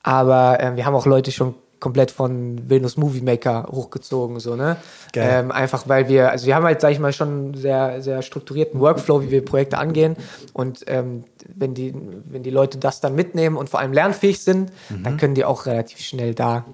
[0.04, 4.78] Aber äh, wir haben auch Leute schon komplett von Windows Movie Maker hochgezogen, so, ne?
[5.14, 8.24] Ähm, einfach weil wir, also wir haben halt, sag ich mal, schon einen sehr, sehr
[8.24, 10.16] strukturierten Workflow, wie wir Projekte angehen.
[10.54, 11.94] Und ähm, wenn, die,
[12.26, 14.72] wenn die Leute das dann mitnehmen und vor allem lernfähig sind,
[15.04, 16.66] dann können die auch relativ schnell da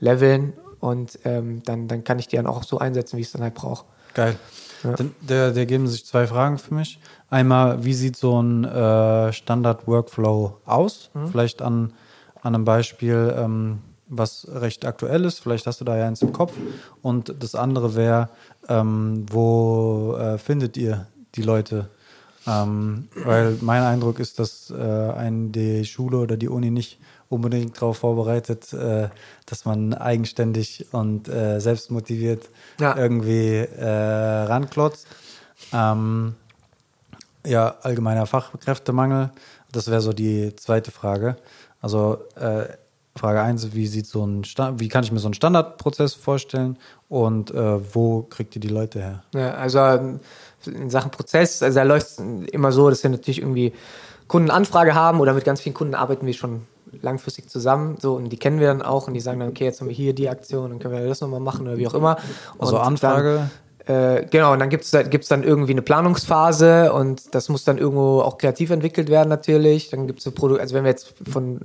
[0.00, 3.32] leveln und ähm, dann, dann kann ich die dann auch so einsetzen, wie ich es
[3.32, 3.84] dann halt brauche.
[4.14, 4.36] Geil.
[4.82, 6.98] Dann, der, der geben sich zwei Fragen für mich.
[7.28, 11.10] Einmal, wie sieht so ein äh, Standard-Workflow aus?
[11.30, 11.92] Vielleicht an,
[12.40, 15.40] an einem Beispiel, ähm, was recht aktuell ist.
[15.40, 16.52] Vielleicht hast du da ja eins im Kopf.
[17.02, 18.28] Und das andere wäre,
[18.68, 21.88] ähm, wo äh, findet ihr die Leute?
[22.46, 27.76] Ähm, weil mein Eindruck ist, dass äh, einen die Schule oder die Uni nicht unbedingt
[27.76, 29.08] darauf vorbereitet, äh,
[29.46, 32.96] dass man eigenständig und äh, selbstmotiviert Ja.
[32.96, 33.84] irgendwie äh,
[34.44, 35.08] ranklotzt.
[35.72, 36.36] Ähm,
[37.44, 39.30] ja, allgemeiner Fachkräftemangel.
[39.72, 41.36] Das wäre so die zweite Frage.
[41.80, 42.66] Also äh,
[43.16, 44.44] Frage 1, wie sieht so ein
[44.78, 49.00] wie kann ich mir so einen Standardprozess vorstellen und äh, wo kriegt ihr die Leute
[49.00, 49.22] her?
[49.34, 50.20] Ja, also ähm,
[50.66, 52.18] in Sachen Prozess, also da läuft es
[52.52, 53.72] immer so, dass wir natürlich irgendwie
[54.28, 56.62] Kundenanfrage haben oder mit ganz vielen Kunden arbeiten wir schon
[57.02, 59.80] langfristig zusammen, so und die kennen wir dann auch und die sagen dann, okay, jetzt
[59.80, 62.16] haben wir hier die Aktion, dann können wir das nochmal machen oder wie auch immer.
[62.58, 63.50] Also Und Anfrage?
[63.86, 67.78] Äh, genau, und dann gibt es gibt's dann irgendwie eine Planungsphase und das muss dann
[67.78, 69.90] irgendwo auch kreativ entwickelt werden natürlich.
[69.90, 71.60] Dann gibt es Produ also wenn wir jetzt von äh,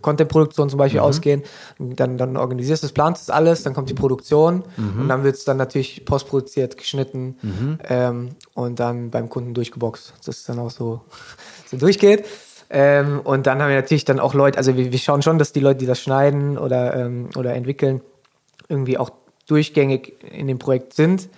[0.00, 1.42] Content-Produktion zum Beispiel ausgehen,
[1.78, 5.36] dann, dann organisierst du das, planst das alles, dann kommt die Produktion und dann wird
[5.36, 7.36] es dann natürlich postproduziert, geschnitten
[7.88, 10.14] ähm, und dann beim Kunden durchgeboxt.
[10.24, 11.02] Das ist dann auch so,
[11.70, 12.24] so durchgeht.
[12.70, 15.52] Ähm, und dann haben wir natürlich dann auch Leute, also wir, wir schauen schon, dass
[15.52, 18.00] die Leute, die das schneiden oder, ähm, oder entwickeln,
[18.68, 19.10] irgendwie auch
[19.46, 21.28] durchgängig in dem Projekt sind,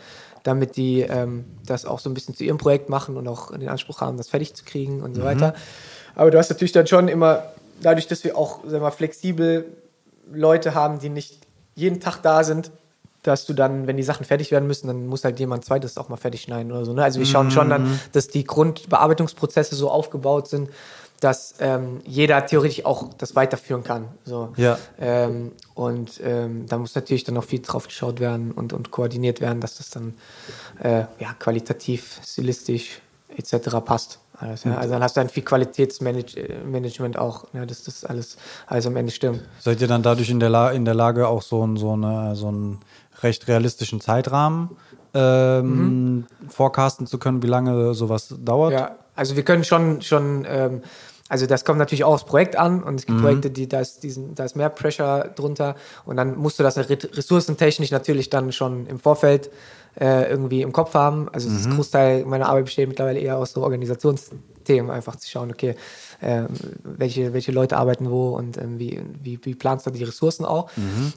[0.43, 3.69] damit die ähm, das auch so ein bisschen zu ihrem Projekt machen und auch den
[3.69, 5.55] Anspruch haben, das fertig zu kriegen und so weiter.
[6.15, 7.45] Aber du hast natürlich dann schon immer,
[7.81, 9.67] dadurch, dass wir auch sag mal, flexibel
[10.33, 11.39] Leute haben, die nicht
[11.75, 12.71] jeden Tag da sind,
[13.23, 16.09] dass du dann, wenn die Sachen fertig werden müssen, dann muss halt jemand zweites auch
[16.09, 16.93] mal fertig schneiden oder so.
[16.93, 17.03] Ne?
[17.03, 20.71] Also wir schauen schon dann, dass die Grundbearbeitungsprozesse so aufgebaut sind,
[21.21, 24.09] dass ähm, jeder theoretisch auch das weiterführen kann.
[24.25, 24.53] So.
[24.57, 24.79] Ja.
[25.01, 29.41] Ähm, und ähm, da muss natürlich dann noch viel drauf geschaut werden und, und koordiniert
[29.41, 30.15] werden, dass das dann
[30.83, 33.01] äh, ja, qualitativ, stilistisch
[33.37, 33.77] etc.
[33.85, 34.19] passt.
[34.37, 34.77] Alles, ja.
[34.77, 39.13] Also dann hast du ein viel Qualitätsmanagement auch, ja, dass das alles, alles am Ende
[39.13, 39.43] stimmt.
[39.61, 42.35] Seid ihr dann dadurch in der, La in der Lage, auch so, ein, so, eine,
[42.35, 42.81] so einen
[43.23, 44.71] recht realistischen Zeitrahmen
[45.15, 48.73] ähm, forecasten zu können, wie lange sowas dauert?
[48.73, 50.83] Ja, also wir können schon, schon ähm,
[51.29, 53.23] Also das kommt natürlich auch aufs Projekt an und es gibt Mhm.
[53.23, 55.75] Projekte, die da ist, diesen, da ist mehr Pressure drunter
[56.07, 59.51] und dann musst du das re- ressourcentechnisch natürlich dann schon im Vorfeld
[60.01, 61.29] äh, irgendwie im Kopf haben.
[61.33, 61.57] Also Mhm.
[61.57, 65.75] das Großteil meiner Arbeit besteht mittlerweile eher aus so Organisationsthemen, einfach zu schauen, okay,
[66.21, 66.49] ähm,
[66.83, 70.71] welche, welche Leute arbeiten wo und ähm, wie, wie, wie planst du die Ressourcen auch.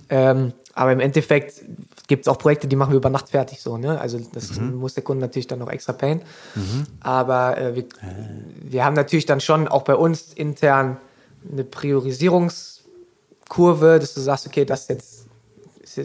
[0.10, 1.62] Ähm, aber im Endeffekt
[2.08, 4.00] gibt es auch Projekte, die machen wir über Nacht fertig so, ne?
[4.00, 6.22] Also das muss der Kunde natürlich dann noch extra payen.
[7.00, 7.86] Aber äh, wir,
[8.64, 10.98] wir haben natürlich dann schon auch bei uns intern
[11.52, 15.26] eine Priorisierungskurve, dass du sagst, okay, das ist jetzt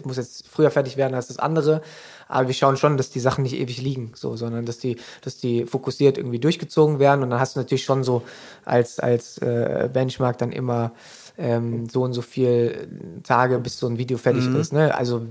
[0.04, 1.82] muss jetzt früher fertig werden als das andere.
[2.28, 5.36] Aber wir schauen schon, dass die Sachen nicht ewig liegen, so, sondern dass die, dass
[5.36, 7.22] die fokussiert irgendwie durchgezogen werden.
[7.22, 8.22] Und dann hast du natürlich schon so
[8.64, 10.92] als, als äh, Benchmark dann immer
[11.38, 12.88] ähm, so und so viel
[13.22, 14.72] Tage, bis so ein Video fertig ist.
[14.72, 14.94] Ne?
[14.94, 15.22] Also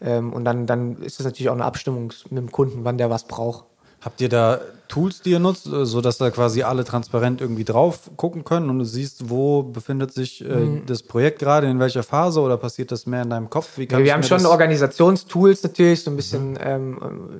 [0.00, 3.10] ähm, und dann, dann ist das natürlich auch eine Abstimmung mit dem Kunden, wann der
[3.10, 3.64] was braucht.
[4.00, 8.10] Habt ihr da Tools, die ihr nutzt, äh, sodass da quasi alle transparent irgendwie drauf
[8.16, 10.86] gucken können und du siehst, wo befindet sich äh, Mhm.
[10.86, 13.76] das Projekt gerade, in welcher Phase oder passiert das mehr in deinem Kopf?
[13.76, 16.98] Ja, wir haben schon Organisationstools natürlich, so ein bisschen ähm,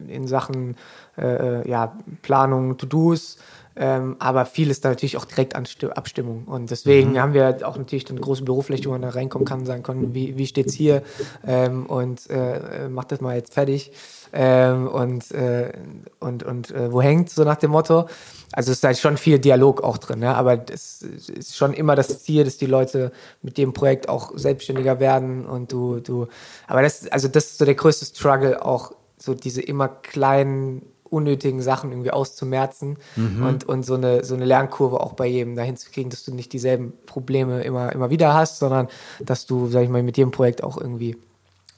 [0.08, 0.76] in Sachen
[1.16, 3.38] äh, ja, Planung, To-Dos,
[3.78, 6.44] ähm, aber viel ist da natürlich auch direkt an Sti- Abstimmung.
[6.46, 9.66] Und deswegen haben wir auch natürlich eine große Bürofläche, wo man da reinkommen kann und
[9.66, 11.02] sagen kann, wie, wie steht's hier
[11.46, 13.92] ähm, und äh, äh, macht das mal jetzt fertig.
[14.32, 15.72] Ähm, und äh,
[16.20, 18.06] und, und äh, wo hängt, so nach dem Motto.
[18.52, 20.34] Also es ist halt schon viel Dialog auch drin, ne?
[20.34, 23.12] aber das ist schon immer das Ziel, dass die Leute
[23.42, 26.28] mit dem Projekt auch selbstständiger werden und du, du,
[26.66, 31.62] aber das, also das ist so der größte Struggle, auch so diese immer kleinen, unnötigen
[31.62, 32.96] Sachen irgendwie auszumerzen
[33.42, 36.34] und, und so eine, so eine Lernkurve auch bei jedem dahin zu kriegen, dass du
[36.34, 38.88] nicht dieselben Probleme immer, immer wieder hast, sondern
[39.20, 41.16] dass du, sag ich mal, mit jedem Projekt auch irgendwie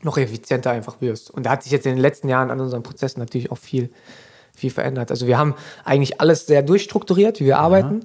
[0.02, 1.30] noch effizienter einfach wirst.
[1.30, 3.90] Und da hat sich jetzt in den letzten Jahren an unseren Prozessen natürlich auch viel,
[4.54, 5.10] viel verändert.
[5.10, 8.00] Also wir haben eigentlich alles sehr durchstrukturiert, wie wir arbeiten.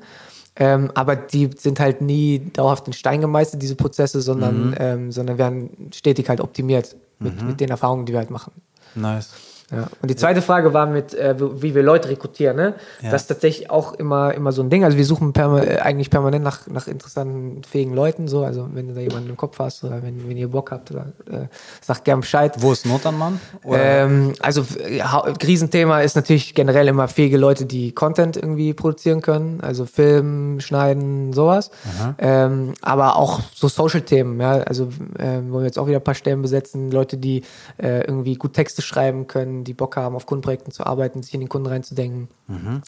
[0.58, 5.38] Ähm, aber die sind halt nie dauerhaft in Stein gemeißelt, diese Prozesse, sondern, ähm, sondern
[5.38, 8.54] werden stetig halt optimiert mit, mit den Erfahrungen, die wir halt machen.
[8.96, 9.32] Nice.
[9.72, 9.88] Ja.
[10.02, 12.56] Und die zweite Frage war mit, äh, wie wir Leute rekrutieren.
[12.56, 12.76] Ne?
[13.02, 13.10] Ja.
[13.12, 14.84] Das ist tatsächlich auch immer, immer so ein Ding.
[14.84, 18.28] Also wir suchen perma äh, eigentlich permanent nach, nach interessanten, fähigen Leuten.
[18.28, 18.44] So.
[18.44, 21.08] Also wenn du da jemanden im Kopf hast oder wenn, wenn ihr Bock habt, oder,
[21.32, 21.48] äh,
[21.82, 22.54] sagt gern Bescheid.
[22.60, 23.40] Wo ist Not am Mann?
[23.64, 23.80] Oder?
[23.80, 29.22] Ähm, also äh, hau- Riesenthema ist natürlich generell immer fähige Leute, die Content irgendwie produzieren
[29.22, 31.72] können, also Film, Schneiden, sowas.
[32.20, 36.14] Ähm, aber auch so Social-Themen, ja, also ähm, wollen wir jetzt auch wieder ein paar
[36.14, 37.44] Stellen besetzen, Leute, die
[37.78, 41.40] äh, irgendwie gut Texte schreiben können, die Bock haben, auf Kundenprojekten zu arbeiten, sich in
[41.40, 42.28] den Kunden reinzudenken,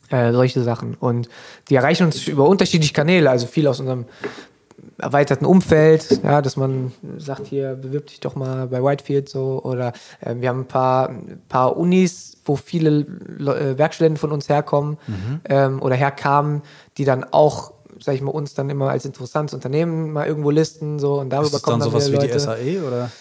[0.10, 0.96] äh, solche Sachen.
[0.96, 1.30] Und
[1.70, 4.06] die erreichen uns über unterschiedliche Kanäle, also viel aus unserem
[4.98, 9.94] erweiterten Umfeld, ja, dass man sagt, hier bewirb dich doch mal bei Whitefield so oder
[10.22, 13.06] äh, wir haben ein paar, ein paar Unis, wo viele
[13.38, 14.98] Le äh, Werkstudenten von uns herkommen
[15.46, 16.62] ähm, oder herkamen,
[16.98, 21.00] die dann auch, sag ich mal, uns dann immer als interessantes Unternehmen mal irgendwo listen
[21.00, 22.40] so und darüber ist kommen dann dann sowas wie die.
[22.40, 23.12] SAE oder?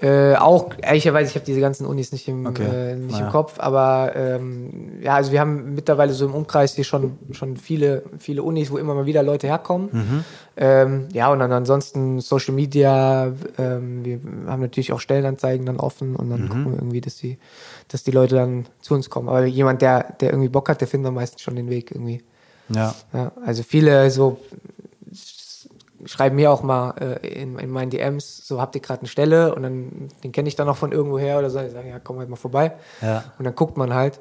[0.00, 2.64] Äh, auch, ehrlicherweise, ich habe diese ganzen Unis nicht im, Okay.
[2.64, 3.26] äh, nicht Naja.
[3.26, 4.70] im Kopf, aber ähm,
[5.02, 8.78] ja, also wir haben mittlerweile so im Umkreis hier schon, schon viele, viele Unis, wo
[8.78, 9.88] immer mal wieder Leute herkommen.
[9.92, 10.24] Mhm.
[10.56, 16.16] Ähm, ja, und dann ansonsten Social Media, ähm, wir haben natürlich auch Stellenanzeigen dann offen
[16.16, 16.30] und Mhm.
[16.30, 17.38] dann gucken wir irgendwie, dass die,
[17.88, 19.28] dass die Leute dann zu uns kommen.
[19.28, 22.22] Aber jemand, der, der irgendwie Bock hat, der findet dann meistens schon den Weg irgendwie.
[22.70, 22.94] Ja.
[23.12, 24.38] Ja, also viele so
[26.04, 29.54] schreiben mir auch mal äh, in, in meinen DMs, so habt ihr gerade eine Stelle
[29.54, 32.18] und dann den kenne ich dann auch von irgendwoher oder so, ich sage, ja, komm
[32.18, 32.72] halt mal vorbei.
[33.00, 33.24] Ja.
[33.38, 34.20] Und dann guckt man halt.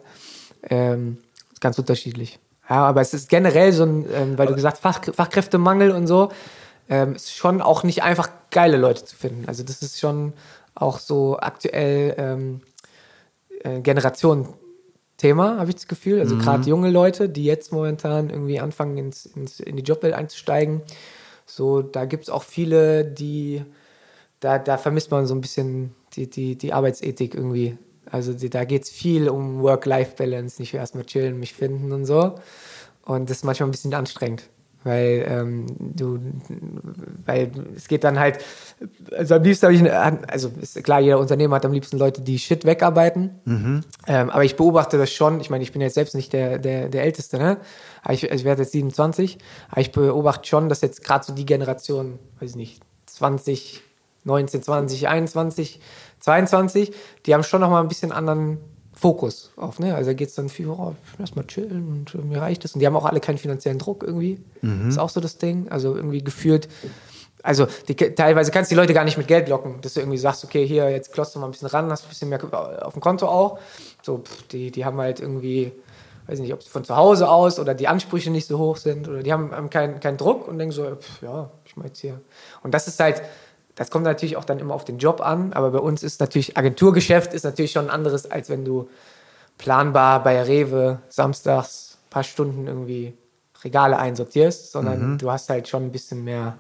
[0.70, 1.17] Ähm,
[1.62, 2.39] ganz unterschiedlich.
[2.70, 6.08] Ja, aber es ist generell so ein, ähm, weil du gesagt hast, Fach, Fachkräftemangel und
[6.08, 6.32] so,
[6.89, 9.46] ähm, ist schon auch nicht einfach geile Leute zu finden.
[9.48, 10.34] Also das ist schon
[10.76, 12.62] auch so aktuell ähm,
[13.63, 16.20] äh, Generation-Thema, habe ich das Gefühl.
[16.20, 20.82] Also gerade junge Leute, die jetzt momentan irgendwie anfangen, ins, ins, in die Jobwelt einzusteigen.
[21.54, 23.66] So, da gibt es auch viele, die,
[24.40, 27.78] da, da vermisst man so ein bisschen die, die, die Arbeitsethik irgendwie.
[28.10, 32.36] Also die, da geht es viel um Work-Life-Balance, nicht erstmal chillen, mich finden und so.
[33.04, 34.44] Und das ist manchmal ein bisschen anstrengend,
[34.84, 36.20] weil ähm, du,
[37.26, 38.44] weil es geht dann halt,
[39.15, 42.39] also am liebsten habe ich, also ist klar, jeder Unternehmer hat am liebsten Leute, die
[42.39, 43.39] Shit wegarbeiten.
[44.08, 45.39] Ähm, aber ich beobachte das schon.
[45.39, 47.58] Ich meine, ich bin jetzt selbst nicht der, der, der Älteste, ne?
[48.02, 49.38] Aber ich, ich werde jetzt 27.
[49.70, 53.82] Aber ich beobachte schon, dass jetzt gerade so die Generation, weiß ich nicht, 20,
[54.24, 55.80] 19, 20, 21,
[56.20, 56.91] 22,
[57.26, 58.60] die haben schon noch mal ein bisschen anderen
[59.02, 59.96] Fokus auf, ne?
[59.96, 62.76] Also da geht es dann viel, oh, lass mal chillen und äh, mir reicht es.
[62.76, 64.40] Und die haben auch alle keinen finanziellen Druck irgendwie.
[64.90, 65.69] Ist auch so das Ding.
[65.69, 66.69] Also irgendwie gefühlt,
[67.42, 70.19] also die, teilweise kannst du die Leute gar nicht mit Geld locken, dass du irgendwie
[70.19, 72.40] sagst, okay, hier, jetzt klotzt du mal ein bisschen ran, hast ein bisschen mehr
[72.86, 73.58] auf dem Konto auch.
[74.04, 75.71] So, pff, die, die haben halt irgendwie,
[76.28, 79.10] weiß nicht, ob es von zu Hause aus oder die Ansprüche nicht so hoch sind
[79.10, 82.02] oder die haben, haben keinen keinen Druck und denken so, pff, ja, ich mach jetzt
[82.02, 82.21] hier.
[82.62, 83.23] Und das ist halt,
[83.76, 86.58] das kommt natürlich auch dann immer auf den Job an, aber bei uns ist natürlich,
[86.58, 88.90] Agenturgeschäft ist natürlich schon anderes, als wenn du
[89.58, 93.13] planbar bei Rewe samstags ein paar Stunden irgendwie
[93.63, 96.58] Regale einsortierst, sondern du hast halt schon ein bisschen mehr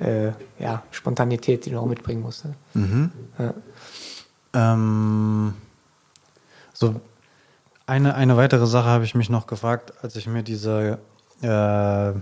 [0.00, 2.44] äh, ja, Spontanität, die du auch mitbringen musst.
[2.44, 2.54] Ne?
[3.38, 3.54] Ja.
[4.54, 5.54] Ähm,
[6.72, 7.00] so
[7.86, 10.98] eine, eine weitere Sache habe ich mich noch gefragt, als ich mir diese
[11.42, 12.12] äh,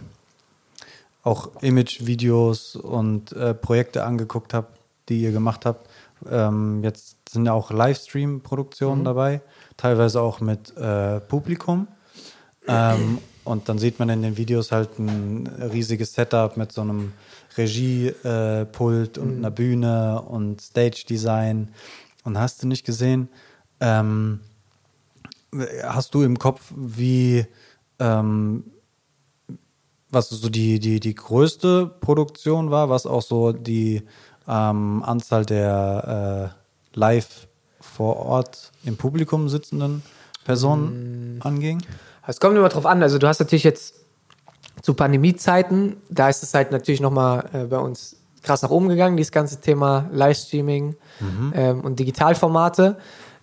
[1.22, 4.68] auch Image-Videos und äh, Projekte angeguckt habe,
[5.08, 5.88] die ihr gemacht habt.
[6.30, 9.40] Ähm, jetzt sind ja auch Livestream-Produktionen dabei,
[9.76, 11.88] teilweise auch mit äh, Publikum.
[12.66, 17.12] Ähm, und dann sieht man in den Videos halt ein riesiges Setup mit so einem
[17.56, 21.68] Regiepult und einer Bühne und Stage-Design.
[22.24, 23.28] Und hast du nicht gesehen,
[23.80, 24.40] ähm,
[25.82, 27.46] hast du im Kopf, wie
[27.98, 28.64] ähm,
[30.10, 34.02] was so die, die, die größte Produktion war, was auch so die
[34.48, 36.52] ähm, Anzahl der
[36.94, 37.46] äh, live
[37.80, 40.02] vor Ort im Publikum sitzenden
[40.44, 41.82] Personen anging?
[42.26, 43.02] Es kommt immer drauf an.
[43.02, 43.94] Also du hast natürlich jetzt
[44.82, 49.16] zu Pandemiezeiten, da ist es halt natürlich nochmal äh, bei uns krass nach oben gegangen,
[49.16, 50.96] dieses ganze Thema Livestreaming
[51.54, 52.96] ähm, und Digitalformate.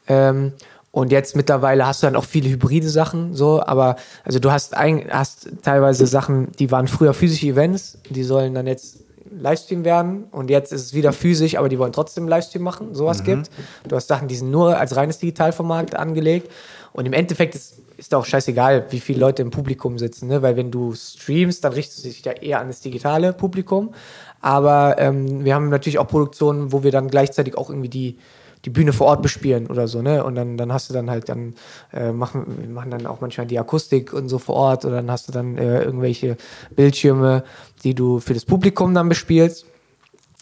[0.07, 0.53] Ähm,
[0.97, 4.75] und jetzt mittlerweile hast du dann auch viele hybride Sachen, so, aber also du hast,
[4.75, 8.97] ein, hast teilweise Sachen, die waren früher physische Events, die sollen dann jetzt
[9.29, 10.23] Livestream werden.
[10.31, 13.51] Und jetzt ist es wieder physisch, aber die wollen trotzdem Livestream machen, sowas gibt.
[13.87, 16.51] Du hast Sachen, die sind nur als reines Digitalformat angelegt.
[16.93, 20.41] Und im Endeffekt ist, ist auch scheißegal, wie viele Leute im Publikum sitzen, ne?
[20.41, 23.93] weil wenn du streamst, dann richtest du dich ja eher an das digitale Publikum,
[24.41, 28.17] aber ähm, wir haben natürlich auch Produktionen, wo wir dann gleichzeitig auch irgendwie die
[28.65, 30.23] die Bühne vor Ort bespielen oder so, ne?
[30.23, 31.55] Und dann, dann hast du dann halt dann,
[31.93, 35.11] äh, machen, wir machen dann auch manchmal die Akustik und so vor Ort oder dann
[35.11, 36.37] hast du dann äh, irgendwelche
[36.75, 37.43] Bildschirme,
[37.83, 39.65] die du für das Publikum dann bespielst.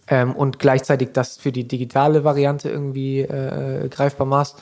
[0.07, 4.57] Ähm, und gleichzeitig das für die digitale Variante irgendwie äh, greifbar machst.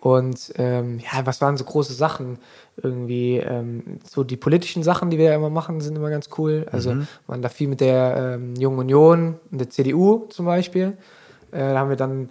[0.00, 2.38] Und ähm, ja, was waren so große Sachen?
[2.82, 6.66] Irgendwie ähm, so die politischen Sachen, die wir ja immer machen, sind immer ganz cool.
[6.72, 6.96] Also
[7.28, 10.96] waren da viel mit der ähm, Jungen Union und der CDU zum Beispiel.
[11.52, 12.30] Äh, da haben wir dann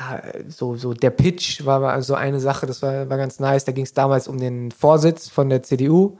[0.00, 3.64] ja, so, so der Pitch war so eine Sache, das war, war ganz nice.
[3.64, 6.18] Da ging es damals um den Vorsitz von der CDU.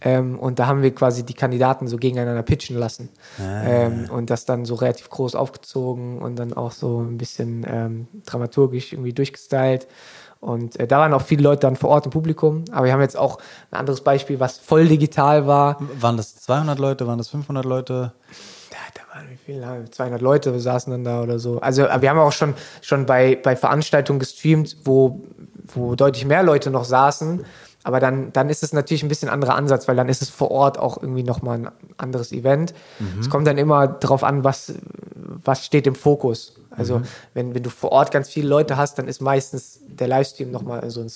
[0.00, 3.10] Ähm, und da haben wir quasi die Kandidaten so gegeneinander pitchen lassen.
[3.38, 8.08] Ähm, und das dann so relativ groß aufgezogen und dann auch so ein bisschen ähm,
[8.24, 9.86] dramaturgisch irgendwie durchgestylt.
[10.40, 12.64] Und äh, da waren auch viele Leute dann vor Ort im Publikum.
[12.72, 13.38] Aber wir haben jetzt auch
[13.70, 15.76] ein anderes Beispiel, was voll digital war.
[16.00, 18.12] Waren das 200 Leute, waren das 500 Leute?
[18.94, 19.84] Da waren wie viele?
[19.90, 21.60] 200 Leute saßen dann da oder so.
[21.60, 25.20] Also wir haben auch schon, schon bei, bei Veranstaltungen gestreamt, wo,
[25.66, 27.44] wo deutlich mehr Leute noch saßen.
[27.82, 30.50] Aber dann, dann ist es natürlich ein bisschen anderer Ansatz, weil dann ist es vor
[30.50, 32.74] Ort auch irgendwie nochmal ein anderes Event.
[33.18, 34.74] Es kommt dann immer darauf an, was,
[35.44, 36.56] was steht im Fokus.
[36.70, 37.00] Also
[37.32, 40.90] wenn, wenn du vor Ort ganz viele Leute hast, dann ist meistens der Livestream nochmal
[40.90, 41.10] so ein,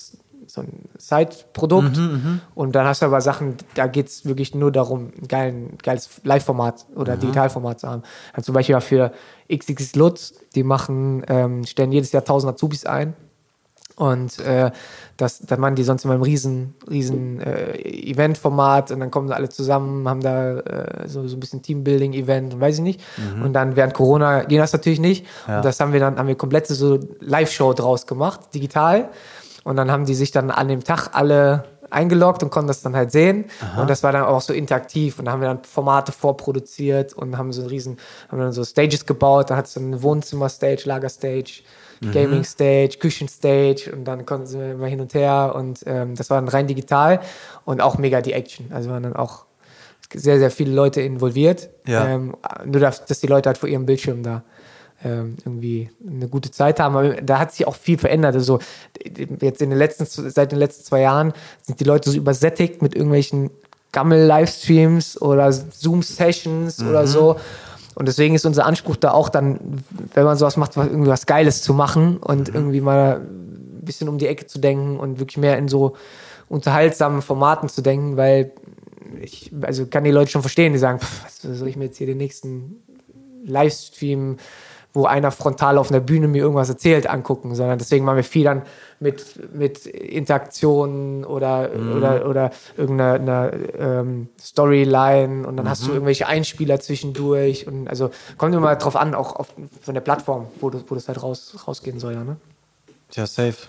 [0.55, 1.97] so ein Side-Produkt.
[2.55, 6.09] Und dann hast du aber Sachen, da geht es wirklich nur darum, ein geilen, geiles
[6.23, 8.03] Live-Format oder Digitalformat zu haben.
[8.33, 9.11] Also zum Beispiel für
[9.53, 13.13] XXX Lutz, die machen, ähm, stellen jedes Jahr 1000 Azubis ein.
[13.95, 14.71] Und äh,
[15.15, 19.35] das, dann machen die sonst immer ein riesen, riesen äh, Event-Format und dann kommen sie
[19.35, 23.01] alle zusammen, haben da äh, so, so ein bisschen Teambuilding-Event und weiß ich nicht.
[23.41, 25.25] Und dann während Corona ging das natürlich nicht.
[25.47, 25.57] Ja.
[25.57, 29.09] Und das haben wir dann, haben wir komplette so Live-Show draus gemacht, digital.
[29.65, 32.95] Und dann haben die sich dann an dem Tag alle eingeloggt und konnten das dann
[32.95, 33.45] halt sehen.
[33.79, 35.19] Und das war dann auch so interaktiv.
[35.19, 37.97] Und da haben wir dann Formate vorproduziert und haben so einen riesen,
[38.29, 39.49] haben dann so Stages gebaut.
[39.49, 41.63] Da hat es dann eine Wohnzimmer-Stage, Lager-Stage,
[42.13, 45.53] Gaming-Stage, Küchen-Stage und dann konnten sie immer hin und her.
[45.55, 47.21] Und ähm, das war dann rein digital
[47.63, 48.71] und auch mega die Action.
[48.71, 49.45] Also waren dann auch
[50.13, 51.69] sehr, sehr viele Leute involviert.
[51.87, 52.07] Ja.
[52.07, 52.35] Ähm,
[52.65, 54.43] nur, dass, die Leute halt vor ihrem Bildschirm da
[55.03, 56.95] irgendwie eine gute Zeit haben.
[56.95, 58.35] Aber da hat sich auch viel verändert.
[58.35, 58.59] Also
[59.41, 62.95] jetzt in den letzten, seit den letzten zwei Jahren sind die Leute so übersättigt mit
[62.95, 63.51] irgendwelchen
[63.91, 67.37] Gammel-Livestreams oder Zoom-Sessions oder so.
[67.95, 69.59] Und deswegen ist unser Anspruch da auch dann,
[70.13, 74.17] wenn man sowas macht, irgendwie was Geiles zu machen und irgendwie mal ein bisschen um
[74.17, 75.95] die Ecke zu denken und wirklich mehr in so
[76.49, 78.51] unterhaltsamen Formaten zu denken, weil
[79.21, 81.97] ich, also kann die Leute schon verstehen, die sagen, pff, was soll ich mir jetzt
[81.97, 82.83] hier den nächsten
[83.45, 84.37] Livestream,
[84.95, 88.45] wo einer frontal auf einer Bühne mir irgendwas erzählt, angucken, sondern deswegen machen wir viel
[88.45, 88.61] dann
[89.01, 96.27] mit, mit Interaktionen oder, oder, oder irgendeiner einer, ähm, Storyline und dann hast du irgendwelche
[96.27, 100.81] Einspieler zwischendurch und also kommt immer drauf an, auch auf, von der Plattform, wo, du,
[100.87, 102.37] wo das halt raus, rausgehen soll, ja, ne?
[103.11, 103.67] Ja, safe.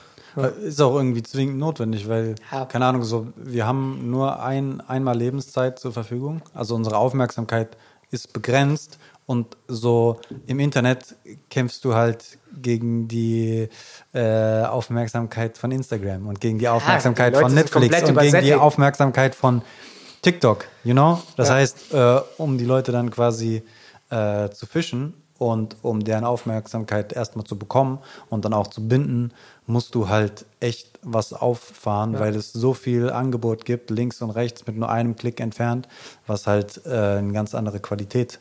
[0.63, 2.67] Ist auch irgendwie zwingend notwendig, weil, Ja.
[2.67, 6.43] keine Ahnung, so, wir haben nur ein, einmal Lebenszeit zur Verfügung.
[6.53, 7.77] Also unsere Aufmerksamkeit
[8.11, 11.17] ist begrenzt und so im Internet
[11.51, 13.69] kämpfst du halt gegen die
[14.15, 18.11] äh, Aufmerksamkeit von Instagram und gegen die Aufmerksamkeit die Leute von Netflix und gegen die
[18.13, 18.61] übersättigt.
[18.61, 19.63] Aufmerksamkeit von
[20.23, 21.21] TikTok, you know?
[21.37, 21.55] Das Ja.
[21.55, 23.63] heißt, äh, um die Leute dann quasi
[24.11, 27.99] äh, zu fischen und um deren Aufmerksamkeit erstmal zu bekommen
[28.31, 29.33] und dann auch zu binden,
[29.67, 34.67] musst du halt echt was auffahren, weil es so viel Angebot gibt, links und rechts
[34.67, 35.89] mit nur einem Klick entfernt,
[36.27, 38.39] was halt äh, eine ganz andere Qualität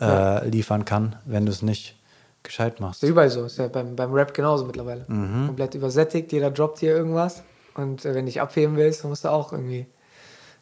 [0.00, 1.96] äh, liefern kann, wenn du es nicht
[2.42, 3.02] gescheit machst.
[3.02, 3.44] Ist ja überall so.
[3.44, 5.04] Ist ja beim, beim Rap genauso mittlerweile.
[5.08, 5.46] Mhm.
[5.46, 7.42] Komplett übersättigt, jeder droppt hier irgendwas.
[7.74, 9.86] Und äh, wenn du dich abheben willst, dann musst du auch irgendwie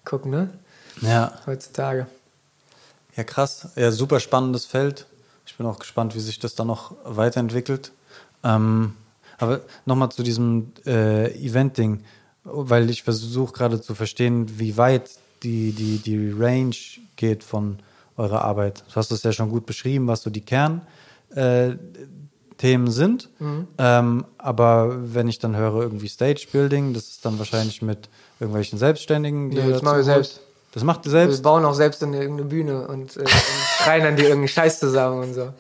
[0.04, 0.50] gucken, ne?
[1.00, 1.32] Ja.
[1.46, 2.06] Heutzutage.
[3.16, 3.68] Ja, krass.
[3.76, 5.06] Ja, super spannendes Feld.
[5.46, 7.92] Ich bin auch gespannt, wie sich das dann noch weiterentwickelt.
[8.42, 8.96] Ähm,
[9.38, 12.04] aber nochmal zu diesem äh, Event-Ding,
[12.44, 15.10] weil ich versuche gerade zu verstehen, wie weit
[15.42, 16.74] die, die, die Range
[17.16, 17.78] geht von
[18.16, 18.84] eurer Arbeit.
[18.88, 20.86] Du hast es ja schon gut beschrieben, was so die Kernthemen
[21.34, 23.28] äh, sind.
[23.78, 28.08] Ähm, aber wenn ich dann höre, irgendwie Stage-Building, das ist dann wahrscheinlich mit
[28.40, 29.50] irgendwelchen Selbstständigen.
[29.50, 30.40] die Nee, das machen wir selbst.
[30.72, 31.42] Das macht ihr Wir selbst?
[31.44, 33.28] bauen auch selbst eine, irgendeine Bühne und, äh, und
[33.78, 35.42] schreien dann dir irgendeinen Scheiß zusammen und so.
[35.42, 35.52] Ja.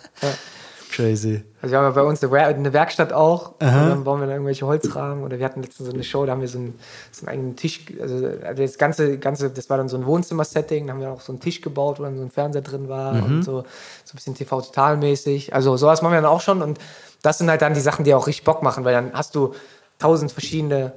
[0.94, 1.42] Crazy.
[1.60, 4.26] Also wir haben ja bei uns eine, Wer- eine Werkstatt auch und dann bauen wir
[4.26, 6.78] dann irgendwelche Holzrahmen oder wir hatten letztens so eine Show, da haben wir so einen,
[7.10, 8.20] so einen eigenen Tisch, also
[8.56, 11.40] das ganze, ganze, das war dann so ein Wohnzimmer-Setting, da haben wir auch so einen
[11.40, 13.62] Tisch gebaut, wo dann so ein Fernseher drin war und so,
[14.04, 15.54] so ein bisschen TV-Total-mäßig.
[15.54, 16.78] Also sowas machen wir dann auch schon und
[17.22, 19.54] das sind halt dann die Sachen, die auch richtig Bock machen, weil dann hast du
[19.98, 20.92] tausend verschiedene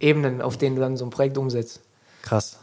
[0.00, 1.80] Ebenen, auf denen du dann so ein Projekt umsetzt.
[2.22, 2.58] Krass.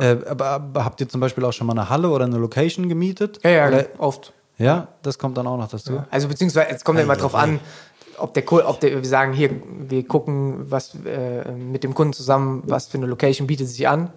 [0.00, 2.88] Äh, aber, aber habt ihr zum Beispiel auch schon mal eine Halle oder eine Location
[2.88, 3.40] gemietet?
[3.42, 4.32] Ja, ja, Oder, oft.
[4.58, 6.02] Ja, das kommt dann auch noch dazu.
[6.10, 7.60] Also beziehungsweise es kommt ja immer drauf an,
[8.18, 9.50] ob der, ob der, wir sagen hier,
[9.88, 14.10] wir gucken, was äh, mit dem Kunden zusammen, was für eine Location bietet sich an.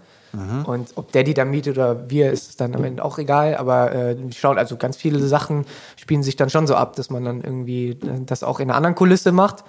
[0.65, 3.55] Und ob der die dann mietet oder wir, ist es dann am Ende auch egal.
[3.55, 5.65] Aber äh, wir schauen, also ganz viele Sachen
[5.95, 8.77] spielen sich dann schon so ab, dass man dann irgendwie äh, das auch in einer
[8.77, 9.63] anderen Kulisse macht.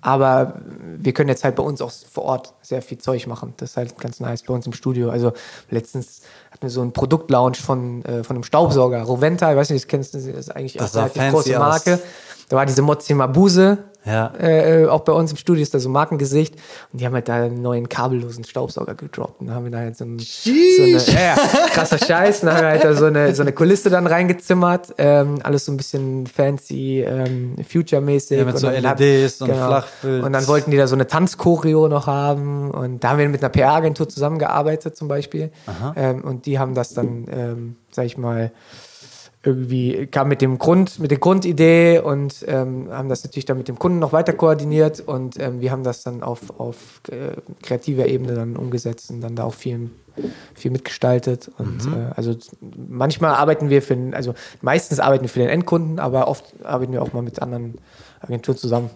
[0.00, 0.54] Aber
[0.96, 3.54] wir können jetzt halt bei uns auch vor Ort sehr viel Zeug machen.
[3.56, 5.10] Das ist halt ganz nice bei uns im Studio.
[5.10, 5.32] Also
[5.70, 9.84] letztens hatten wir so einen Produktlaunch von, äh, von einem Staubsauger, Roventa, ich weiß nicht,
[9.84, 11.86] das kennst du, das ist eigentlich Das auch sah eine fancy große aus.
[11.86, 12.00] Marke.
[12.48, 14.32] Da war diese Mozima Buse, Ja.
[14.38, 16.54] äh, auch bei uns im Studio ist da so ein Markengesicht.
[16.92, 19.40] Und die haben halt da einen neuen kabellosen Staubsauger gedroppt.
[19.40, 20.50] Und da haben wir da halt so, ein, so
[20.82, 21.36] eine, ja,
[21.72, 24.94] krasser Scheiß, und dann haben wir halt da so eine, so eine Kulisse dann reingezimmert,
[24.98, 28.38] ähm, alles so ein bisschen fancy, ähm, future-mäßig.
[28.38, 30.24] Ja, mit Und so dann LEDs und Flachbild.
[30.24, 32.70] Und dann wollten die da so eine Tanzchoreo noch haben.
[32.70, 35.50] Und da haben wir mit einer PR-Agentur zusammengearbeitet zum Beispiel.
[35.96, 38.50] Ähm, und die haben das dann, ähm, sag ich mal,
[39.42, 43.68] irgendwie kam mit dem Grund, mit der Grundidee und ähm, haben das natürlich dann mit
[43.68, 48.06] dem Kunden noch weiter koordiniert und ähm, wir haben das dann auf, auf äh, kreativer
[48.06, 49.88] Ebene dann umgesetzt und dann da auch viel,
[50.54, 51.50] viel mitgestaltet.
[51.56, 55.98] Und äh, also manchmal arbeiten wir für den, also meistens arbeiten wir für den Endkunden,
[55.98, 57.76] aber oft arbeiten wir auch mal mit anderen
[58.20, 58.90] Agenturen zusammen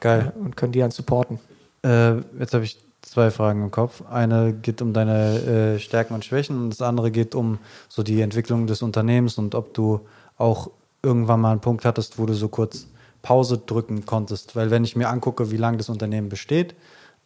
[0.00, 0.32] Geil.
[0.38, 1.38] und können die dann supporten.
[1.84, 2.83] Äh, jetzt habe ich
[3.14, 4.02] zwei Fragen im Kopf.
[4.10, 7.58] Eine geht um deine äh, Stärken und Schwächen und das andere geht um
[7.88, 10.00] so die Entwicklung des Unternehmens und ob du
[10.36, 10.70] auch
[11.02, 12.88] irgendwann mal einen Punkt hattest, wo du so kurz
[13.22, 14.56] Pause drücken konntest.
[14.56, 16.74] Weil wenn ich mir angucke, wie lange das Unternehmen besteht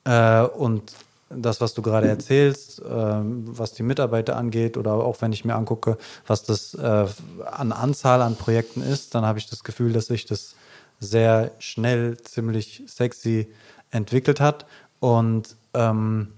[0.05, 0.93] äh, und
[1.31, 5.55] das, was du gerade erzählst, ähm, was die Mitarbeiter angeht oder auch wenn ich mir
[5.55, 7.07] angucke, was das äh,
[7.51, 10.55] an Anzahl an Projekten ist, dann habe ich das Gefühl, dass sich das
[11.01, 13.49] sehr schnell, ziemlich sexy
[13.91, 14.67] entwickelt hat.
[15.01, 16.29] Und ähm,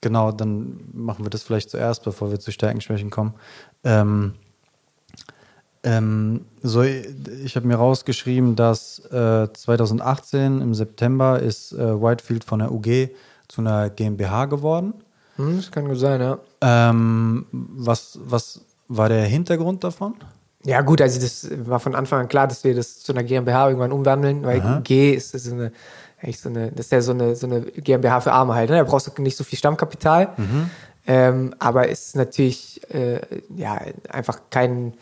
[0.00, 3.34] genau, dann machen wir das vielleicht zuerst, bevor wir zu Stärken, Schwächen kommen.
[3.84, 4.34] Ähm,
[5.84, 12.58] ähm, so, ich habe mir rausgeschrieben, dass äh, 2018 im September ist äh, Whitefield von
[12.58, 13.10] der UG
[13.46, 14.94] zu einer GmbH geworden.
[15.36, 16.38] Hm, das kann gut sein, ja.
[16.60, 20.14] Ähm, was, was war der Hintergrund davon?
[20.64, 23.68] Ja, gut, also das war von Anfang an klar, dass wir das zu einer GmbH
[23.68, 25.72] irgendwann umwandeln, weil G ist, ist so eine,
[26.20, 28.76] eigentlich so eine, das ist ja so eine, so eine GmbH für Arme halt, ne?
[28.76, 30.30] Da brauchst du nicht so viel Stammkapital.
[31.06, 33.20] Ähm, aber ist natürlich, äh,
[33.56, 34.94] ja, einfach kein,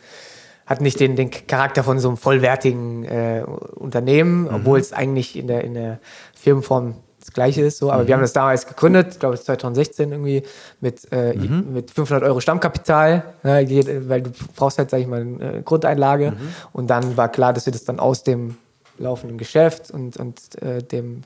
[0.64, 3.44] hat nicht den, den Charakter von so einem vollwertigen äh,
[3.74, 5.98] Unternehmen, obwohl es eigentlich in der, in der
[6.34, 7.78] Firmenform das Gleiche ist.
[7.78, 7.90] So.
[7.90, 10.44] Aber wir haben das damals gegründet, glaube ich 2016 irgendwie,
[10.80, 15.62] mit, äh, mit 500 Euro Stammkapital, ne, weil du brauchst halt, sag ich mal, eine
[15.62, 16.36] Grundeinlage.
[16.72, 18.58] Und dann war klar, dass wir das dann aus dem
[18.99, 21.22] laufenden Geschäft und, und äh, dem,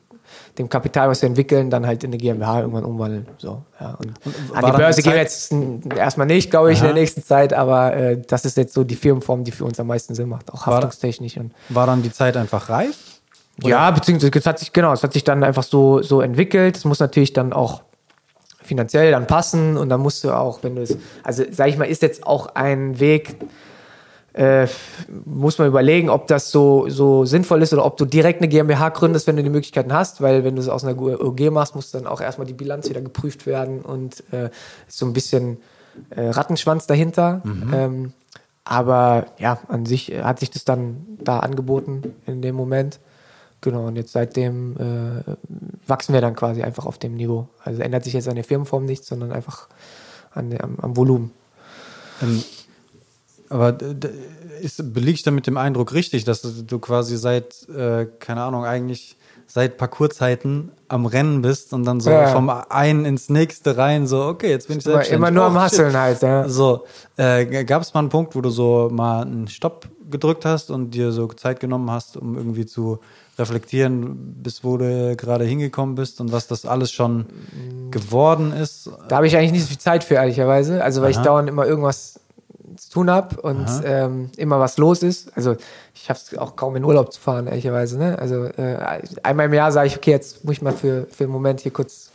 [0.58, 3.26] dem Kapital, was wir entwickeln, dann halt in eine GmbH irgendwann umwandeln.
[3.38, 3.94] So, ja.
[3.94, 4.12] Und
[4.54, 5.52] an war die Börse gehen wir jetzt
[5.96, 6.92] erstmal nicht, glaube ich, in Aha.
[6.92, 9.86] der nächsten Zeit, aber äh, das ist jetzt so die Firmenform, die für uns am
[9.88, 11.36] meisten Sinn macht, auch War- haftungstechnisch.
[11.36, 12.96] Und War dann die Zeit einfach reif?
[13.62, 16.76] Ja, beziehungsweise es hat sich, genau, es hat sich dann einfach so, so entwickelt.
[16.78, 17.82] Es muss natürlich dann auch
[18.62, 21.84] finanziell dann passen und dann musst du auch, wenn du es, also sag ich mal,
[21.86, 23.36] ist jetzt auch ein Weg,
[24.40, 24.66] äh,
[25.26, 28.88] muss man überlegen, ob das so, so sinnvoll ist oder ob du direkt eine GmbH
[28.88, 31.90] gründest, wenn du die Möglichkeiten hast, weil wenn du es aus einer OG machst, muss
[31.90, 34.46] dann auch erstmal die Bilanz wieder geprüft werden und äh,
[34.88, 35.58] ist so ein bisschen
[36.08, 37.42] äh, Rattenschwanz dahinter.
[37.74, 38.12] Ähm,
[38.64, 42.98] aber ja, an sich hat sich das dann da angeboten in dem Moment.
[43.60, 45.34] Genau, und jetzt seitdem äh,
[45.86, 47.48] wachsen wir dann quasi einfach auf dem Niveau.
[47.62, 49.68] Also ändert sich jetzt an der Firmenform nichts, sondern einfach
[50.32, 51.30] an, am, am Volumen.
[52.22, 52.42] Ähm,
[53.50, 53.76] aber
[54.62, 58.64] ist, ich da mit dem Eindruck richtig, dass du- du quasi seit, äh, keine Ahnung,
[58.64, 62.26] eigentlich seit Parcourszeiten am Rennen bist und dann so Ja.
[62.28, 65.16] vom einen ins nächste rein, so, okay, jetzt bin ich selbstständig.
[65.18, 65.60] immer nur Oh, am.
[65.60, 66.22] Hasseln halt.
[66.22, 66.48] Ja.
[66.48, 66.84] So,
[67.16, 70.92] äh, gab es mal einen Punkt, wo du so mal einen Stopp gedrückt hast und
[70.92, 73.00] dir so Zeit genommen hast, um irgendwie zu
[73.38, 77.26] reflektieren, bis wo du gerade hingekommen bist und was das alles schon
[77.90, 78.90] geworden ist?
[79.08, 80.82] Da habe ich eigentlich nicht so viel Zeit für, ehrlicherweise.
[80.82, 81.24] Also, weil ich Aha.
[81.24, 82.20] dauernd immer irgendwas
[82.90, 85.30] zu tun habe und ähm, immer was los ist.
[85.36, 85.56] Also,
[85.94, 87.96] ich habe es auch kaum in Urlaub zu fahren, ehrlicherweise.
[87.96, 88.18] Ne?
[88.18, 91.32] Also, äh, einmal im Jahr sage ich, okay, jetzt muss ich mal für, für einen
[91.32, 92.10] Moment hier kurz,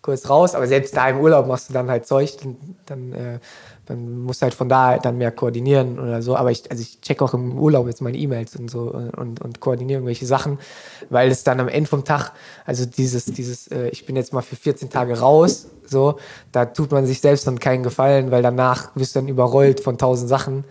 [0.00, 0.54] kurz raus.
[0.54, 2.34] Aber selbst da im Urlaub machst du dann halt Zeug.
[2.42, 2.56] Dann,
[2.86, 3.38] dann, äh,
[3.86, 6.36] dann musst du halt von da dann mehr koordinieren oder so.
[6.36, 9.60] Aber ich, also ich check auch im Urlaub jetzt meine E-Mails und so und, und
[9.60, 10.58] koordiniere irgendwelche Sachen,
[11.08, 12.32] weil es dann am Ende vom Tag,
[12.64, 16.18] also dieses, dieses, äh, ich bin jetzt mal für 14 Tage raus, so,
[16.52, 19.98] da tut man sich selbst dann keinen Gefallen, weil danach wirst du dann überrollt von
[19.98, 20.64] tausend Sachen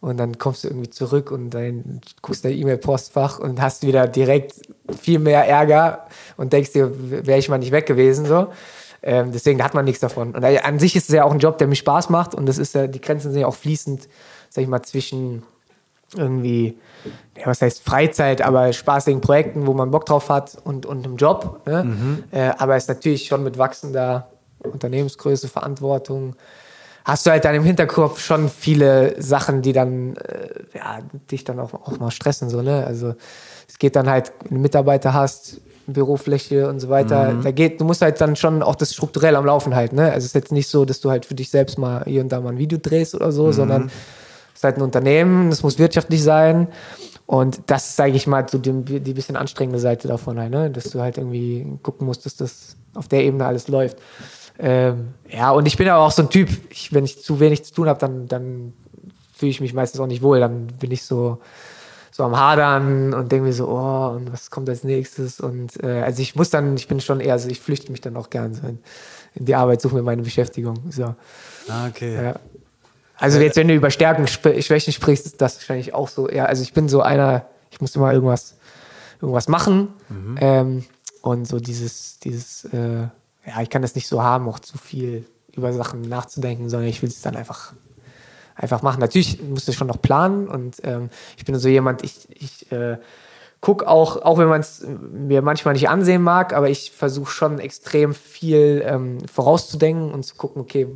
[0.00, 4.54] und dann kommst du irgendwie zurück und dann guckst dein E-Mail-Postfach und hast wieder direkt
[5.00, 6.06] viel mehr Ärger
[6.36, 6.90] und denkst dir,
[7.26, 8.48] wäre ich mal nicht weg gewesen, so.
[9.02, 10.34] Ähm, deswegen hat man nichts davon.
[10.34, 12.58] Und an sich ist es ja auch ein Job, der mir Spaß macht und das
[12.58, 14.08] ist ja, die Grenzen sind ja auch fließend,
[14.48, 15.42] sag ich mal, zwischen
[16.14, 16.78] irgendwie,
[17.36, 21.16] ja, was heißt Freizeit, aber spaßigen Projekten, wo man Bock drauf hat und, und einem
[21.16, 21.62] Job.
[21.66, 22.22] Ne?
[22.30, 24.28] Äh, aber es ist natürlich schon mit wachsender
[24.58, 26.36] Unternehmensgröße, Verantwortung,
[27.04, 30.98] hast du halt dann im Hinterkopf schon viele Sachen, die dann, äh, ja,
[31.30, 32.84] dich dann auch, auch mal stressen, so, ne?
[32.86, 33.14] Also,
[33.68, 37.84] es geht dann halt, wenn du Mitarbeiter hast, Bürofläche und so weiter, da geht, du
[37.84, 40.04] musst halt dann schon auch das strukturell am Laufen halten, ne?
[40.04, 42.30] Also, es ist jetzt nicht so, dass du halt für dich selbst mal hier und
[42.30, 43.90] da mal ein Video drehst oder so, sondern
[44.52, 46.68] es ist halt ein Unternehmen, es muss wirtschaftlich sein.
[47.26, 50.70] Und das ist, sage ich mal, so die, die bisschen anstrengende Seite davon halt, ne?
[50.70, 53.96] dass du halt irgendwie gucken musst, dass das auf der Ebene alles läuft.
[54.58, 57.64] Ähm, ja, und ich bin aber auch so ein Typ, ich, wenn ich zu wenig
[57.64, 58.72] zu tun habe, dann, dann
[59.34, 60.40] fühle ich mich meistens auch nicht wohl.
[60.40, 61.38] Dann bin ich so,
[62.12, 65.40] so am Hadern und denke mir so, oh, und was kommt als nächstes?
[65.40, 68.16] Und äh, also ich muss dann, ich bin schon eher, also ich flüchte mich dann
[68.16, 68.78] auch gern so in,
[69.34, 70.76] in die Arbeit, suche mir meine Beschäftigung.
[70.90, 71.14] So.
[71.68, 72.14] Ah, okay.
[72.14, 72.34] Ja.
[73.16, 76.28] Also jetzt, wenn du über Stärken, Schwächen sprichst, ist das wahrscheinlich auch so.
[76.28, 78.56] Ja, also ich bin so einer, ich muss immer irgendwas,
[79.20, 79.88] irgendwas machen.
[80.40, 80.84] Ähm,
[81.22, 83.06] und so dieses, dieses, äh,
[83.46, 87.00] ja, ich kann das nicht so haben, auch zu viel über Sachen nachzudenken, sondern ich
[87.00, 87.72] will es dann einfach,
[88.54, 89.00] einfach machen.
[89.00, 92.98] Natürlich musst du schon noch planen und ähm, ich bin so jemand, ich, ich äh,
[93.60, 97.58] guck auch, auch wenn man es mir manchmal nicht ansehen mag, aber ich versuche schon
[97.58, 100.88] extrem viel ähm, vorauszudenken und zu gucken, okay,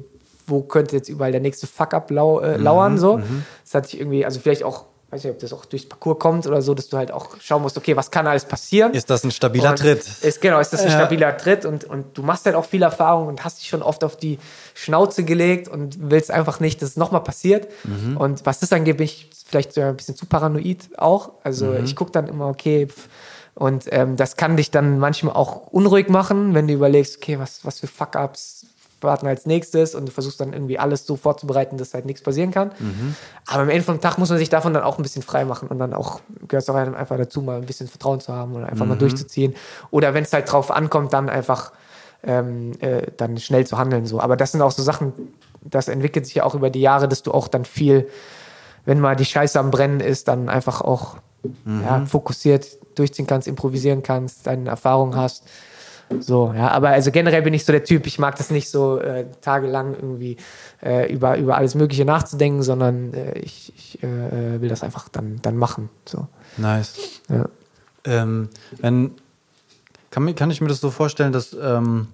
[0.46, 3.20] wo könnte jetzt überall der nächste Fuck-up lau äh, lauern, so.
[3.64, 6.46] Das hat sich irgendwie, also vielleicht auch, weiß nicht, ob das auch durchs Parcours kommt
[6.46, 8.92] oder so, dass du halt auch schauen musst, okay, was kann alles passieren?
[8.92, 10.04] Ist das ein stabiler Und Tritt?
[10.20, 10.94] Ist, genau, ist das ein Ja.
[10.94, 14.02] stabiler Tritt und, und du machst halt auch viel Erfahrung und hast dich schon oft
[14.02, 14.38] auf die
[14.74, 17.68] Schnauze gelegt und willst einfach nicht, dass es nochmal passiert.
[17.84, 18.16] Mhm.
[18.16, 21.32] Und was das angeht, bin ich vielleicht sogar ein bisschen zu paranoid auch.
[21.44, 21.84] Also Mhm.
[21.84, 22.88] ich gucke dann immer, okay,
[23.54, 27.64] und ähm, das kann dich dann manchmal auch unruhig machen, wenn du überlegst, okay, was,
[27.64, 28.66] was für Fuck-Ups
[29.00, 32.50] warten als nächstes und du versuchst dann irgendwie alles so vorzubereiten, dass halt nichts passieren
[32.50, 32.70] kann.
[33.46, 35.68] Aber am Ende vom Tag muss man sich davon dann auch ein bisschen frei machen
[35.68, 38.68] und dann auch gehört es auch einfach dazu, mal ein bisschen Vertrauen zu haben oder
[38.68, 39.54] einfach mal durchzuziehen.
[39.90, 41.72] Oder wenn es halt drauf ankommt, dann einfach
[42.22, 44.06] ähm, äh, dann schnell zu handeln.
[44.06, 44.20] So.
[44.20, 45.12] Aber das sind auch so Sachen,
[45.62, 48.08] das entwickelt sich ja auch über die Jahre, dass du auch dann viel,
[48.84, 51.16] wenn mal die Scheiße am Brennen ist, dann einfach auch
[51.64, 52.66] ja, fokussiert
[52.96, 55.44] durchziehen kannst, improvisieren kannst, deine Erfahrung hast.
[56.20, 58.98] So, ja, aber also generell bin ich so der Typ, ich mag das nicht so
[58.98, 60.36] äh, tagelang irgendwie
[60.82, 65.40] äh, über, über alles Mögliche nachzudenken, sondern äh, ich, ich äh, will das einfach dann,
[65.42, 65.88] dann machen.
[66.04, 66.28] So.
[66.56, 67.20] Nice.
[67.28, 67.46] Ja.
[68.04, 68.48] Ähm,
[68.78, 69.12] wenn,
[70.10, 72.08] kann, kann ich mir das so vorstellen, dass ähm,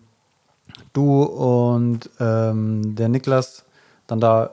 [0.93, 3.65] du und ähm, der Niklas
[4.07, 4.51] dann da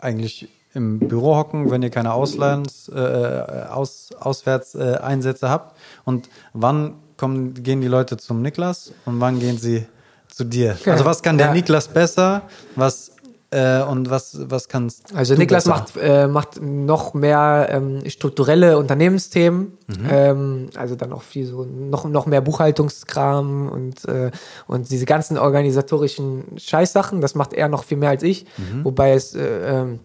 [0.00, 5.76] eigentlich im Büro hocken, wenn ihr keine Auslands, äh, Aus, Auswärtseinsätze äh, Einsätze habt?
[6.04, 9.86] Und wann kommen, gehen die Leute zum Niklas und wann gehen sie
[10.28, 10.76] zu dir?
[10.86, 11.52] Also was kann der Ja.
[11.52, 12.42] Niklas besser,
[12.76, 13.10] was
[13.50, 15.76] Äh, und was, was kannst Also Niklas besser?
[15.78, 19.78] macht, äh, macht noch mehr ähm, strukturelle Unternehmensthemen,
[20.10, 24.32] ähm, also dann auch viel so noch, noch mehr Buchhaltungskram und, äh,
[24.66, 28.44] und diese ganzen organisatorischen Scheißsachen, das macht er noch viel mehr als ich,
[28.82, 29.42] wobei es äh,
[29.82, 30.00] ähm,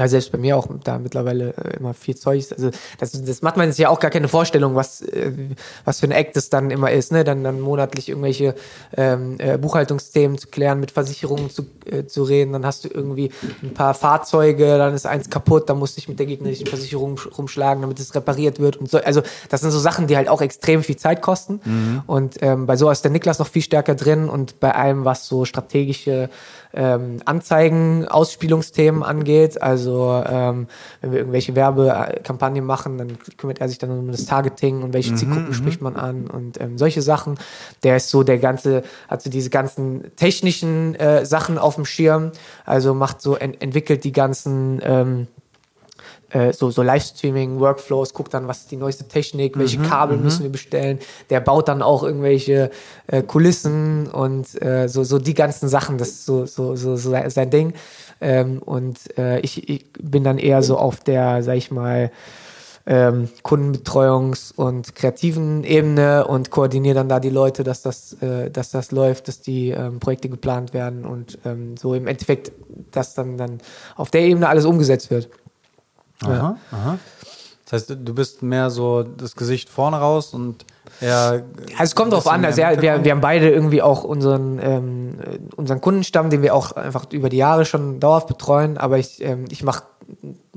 [0.00, 2.54] ja, selbst bei mir auch da mittlerweile äh, immer viel Zeug ist.
[2.54, 5.32] Also das, das macht man sich ja auch gar keine Vorstellung, was, äh,
[5.84, 7.22] was für ein Act das dann immer ist, ne?
[7.22, 8.54] Dann, dann monatlich irgendwelche
[8.96, 12.54] ähm, äh, Buchhaltungsthemen zu klären, mit Versicherungen zu, äh, zu reden.
[12.54, 13.30] Dann hast du irgendwie
[13.62, 17.16] ein paar Fahrzeuge, dann ist eins kaputt, dann musst du dich mit der gegnerischen Versicherung
[17.16, 18.78] sch- rumschlagen, damit es repariert wird.
[18.78, 19.20] Und so, also
[19.50, 21.60] das sind so Sachen, die halt auch extrem viel Zeit kosten.
[22.06, 25.26] Und ähm, bei sowas ist der Niklas noch viel stärker drin und bei allem, was
[25.26, 26.30] so strategische
[26.72, 29.60] ähm, Anzeigen, Ausspielungsthemen angeht.
[29.60, 30.66] Also ähm,
[31.00, 35.14] wenn wir irgendwelche Werbekampagnen machen, dann kümmert er sich dann um das Targeting und welche
[35.14, 37.38] Zielgruppen spricht man an und ähm, solche Sachen.
[37.82, 42.32] Der ist so der ganze, hat so diese ganzen technischen äh, Sachen auf dem Schirm.
[42.64, 45.26] Also macht so, ent entwickelt die ganzen ähm,
[46.30, 50.42] äh, so, so Livestreaming, Workflows, guckt dann, was ist die neueste Technik, welche Kabel müssen
[50.42, 50.98] wir bestellen.
[51.28, 52.70] Der baut dann auch irgendwelche
[53.08, 57.10] äh, Kulissen und äh, so, so die ganzen Sachen, das ist so, so, so, so
[57.28, 57.74] sein Ding.
[58.20, 62.10] Ähm, und äh, ich, ich bin dann eher so auf der, sag ich mal,
[62.86, 68.70] ähm, Kundenbetreuungs- und kreativen Ebene und koordiniere dann da die Leute, dass das, äh, dass
[68.70, 72.52] das läuft, dass die ähm, Projekte geplant werden und ähm, so im Endeffekt,
[72.90, 73.58] dass dann, dann
[73.96, 75.28] auf der Ebene alles umgesetzt wird.
[76.22, 76.98] Aha, aha.
[77.64, 80.64] Das heißt, du bist mehr so das Gesicht vorne raus und
[81.00, 81.44] eher.
[81.72, 85.18] Also es kommt drauf an, also ja, wir, wir haben beide irgendwie auch unseren, ähm,
[85.20, 89.22] äh, unseren Kundenstamm, den wir auch einfach über die Jahre schon dauerhaft betreuen, aber ich,
[89.22, 89.84] ähm, ich mache,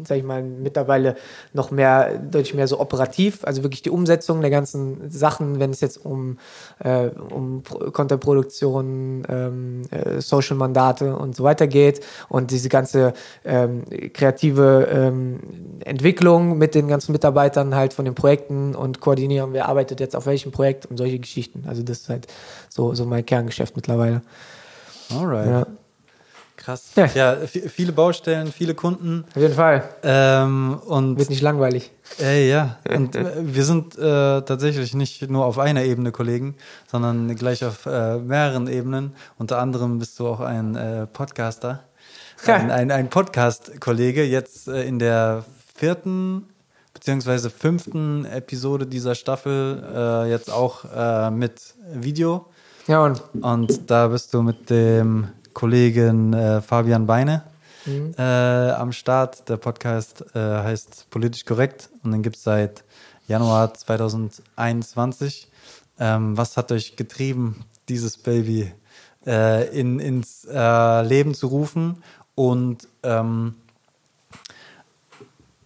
[0.03, 1.15] sag ich mal, mittlerweile
[1.53, 5.81] noch mehr, deutlich mehr so operativ, also wirklich die Umsetzung der ganzen Sachen, wenn es
[5.81, 6.37] jetzt um,
[6.79, 13.13] äh, um Pro- Content-Produktion, ähm, äh, Social-Mandate und so weiter geht und diese ganze
[13.45, 13.83] ähm,
[14.13, 15.39] kreative ähm,
[15.85, 20.25] Entwicklung mit den ganzen Mitarbeitern halt von den Projekten und koordinieren, wer arbeitet jetzt auf
[20.25, 21.65] welchem Projekt und solche Geschichten.
[21.67, 22.27] Also das ist halt
[22.69, 24.21] so, so mein Kerngeschäft mittlerweile.
[25.11, 25.47] Alright.
[25.47, 25.67] Ja.
[26.55, 26.91] Krass.
[26.95, 27.07] Ja.
[27.15, 29.25] Ja, vi- viele Baustellen, viele Kunden.
[29.35, 29.83] Auf jeden Fall.
[30.03, 31.91] Ähm, und Wird nicht langweilig.
[32.19, 32.77] Ey, ja.
[32.95, 36.55] Und äh, wir sind äh, tatsächlich nicht nur auf einer Ebene Kollegen,
[36.89, 39.13] sondern gleich auf äh, mehreren Ebenen.
[39.37, 41.83] Unter anderem bist du auch ein äh, Podcaster,
[42.45, 44.23] ein, ein, ein Podcast-Kollege.
[44.23, 45.43] Jetzt äh, in der
[45.75, 46.47] vierten
[46.93, 52.45] beziehungsweise fünften Episode dieser Staffel äh, jetzt auch mit Video.
[52.87, 57.43] Ja, und Und da bist du mit dem Kollegen äh, Fabian Beine
[58.17, 58.21] äh,
[58.71, 59.47] am Start.
[59.49, 62.83] Der Podcast äh, heißt Politisch Korrekt und den gibt es seit
[63.27, 65.49] Januar 2021.
[65.99, 68.71] Ähm, was hat euch getrieben, dieses Baby
[69.25, 72.03] äh, in, ins äh, Leben zu rufen?
[72.35, 73.55] Und ähm,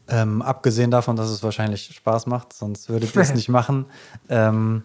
[0.09, 3.85] ähm, abgesehen davon, dass es wahrscheinlich Spaß macht, sonst würdet ihr es nicht machen.
[4.29, 4.83] Ähm,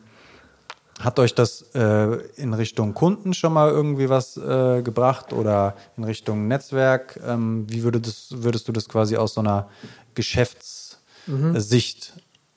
[1.04, 6.04] hat euch das äh, in Richtung Kunden schon mal irgendwie was äh, gebracht oder in
[6.04, 7.20] Richtung Netzwerk?
[7.26, 9.68] Ähm, wie würde das, würdest du das quasi aus so einer
[10.14, 12.12] Geschäftssicht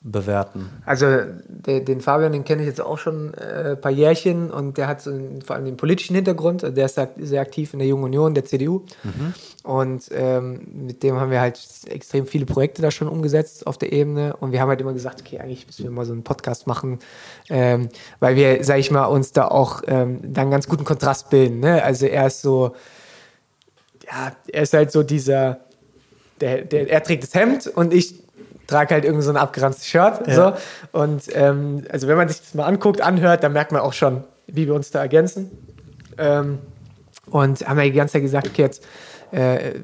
[0.06, 0.70] bewerten?
[0.86, 1.08] Also
[1.48, 4.88] der, den Fabian, den kenne ich jetzt auch schon äh, ein paar Jährchen und der
[4.88, 6.64] hat so einen, vor allem den politischen Hintergrund.
[6.64, 8.84] Also der ist sehr, aktiv in der Jungen Union, der CDU.
[9.64, 13.92] Und ähm, mit dem haben wir halt extrem viele Projekte da schon umgesetzt auf der
[13.92, 14.36] Ebene.
[14.36, 17.00] Und wir haben halt immer gesagt, okay, eigentlich müssen wir mal so einen Podcast machen,
[17.50, 17.90] ähm,
[18.20, 21.62] weil wir, sag ich mal, uns da auch ähm, dann einen ganz guten Kontrast bilden.
[21.62, 21.84] Ne?
[21.84, 22.76] Also er ist so,
[24.06, 25.62] ja, er ist halt so dieser,
[26.42, 28.25] der, der, er trägt das Hemd und ich
[28.68, 30.22] trage halt irgendwie so ein abgeranztes Shirt.
[30.28, 30.54] So.
[30.92, 34.24] Und ähm, also wenn man sich das mal anguckt, anhört, dann merkt man auch schon,
[34.48, 35.52] wie wir uns da ergänzen.
[36.18, 36.60] Ähm,
[37.30, 38.84] und haben wir die ganze Zeit gesagt, okay, jetzt,
[39.34, 39.80] äh,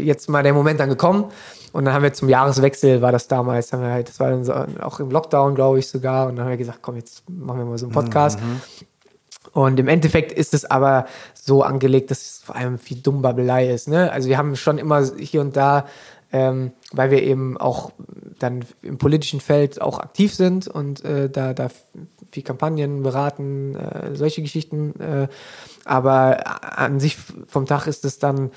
[0.00, 1.26] jetzt mal der Moment dann gekommen.
[1.72, 4.44] Und dann haben wir zum Jahreswechsel, war das damals, haben wir halt, das war dann
[4.44, 6.26] so, auch im Lockdown, glaube ich sogar.
[6.26, 8.38] Und dann haben wir gesagt, komm, jetzt machen wir mal so einen Podcast.
[9.52, 13.88] Und im Endeffekt ist es aber so angelegt, dass es vor allem viel Dummbabelei ist.
[13.88, 14.10] Ne?
[14.12, 15.86] Also wir haben schon immer hier und da,
[16.32, 17.92] ähm, weil wir eben auch
[18.38, 21.68] dann im politischen Feld auch aktiv sind und äh, da, da
[22.30, 24.98] viel Kampagnen beraten, äh, solche Geschichten.
[25.00, 25.28] Äh,
[25.84, 27.16] aber an sich
[27.46, 28.50] vom Tag ist es dann,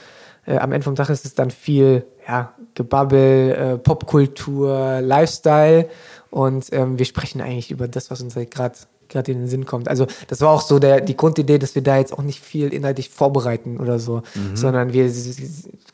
[0.45, 5.89] äh, am Ende vom Tag ist es dann viel ja, Gebabbel, äh, Popkultur, Lifestyle.
[6.29, 8.75] Und ähm, wir sprechen eigentlich über das, was uns halt gerade
[9.13, 9.87] gerade in den Sinn kommt.
[9.87, 12.73] Also das war auch so der, die Grundidee, dass wir da jetzt auch nicht viel
[12.73, 15.09] inhaltlich vorbereiten oder so, sondern wir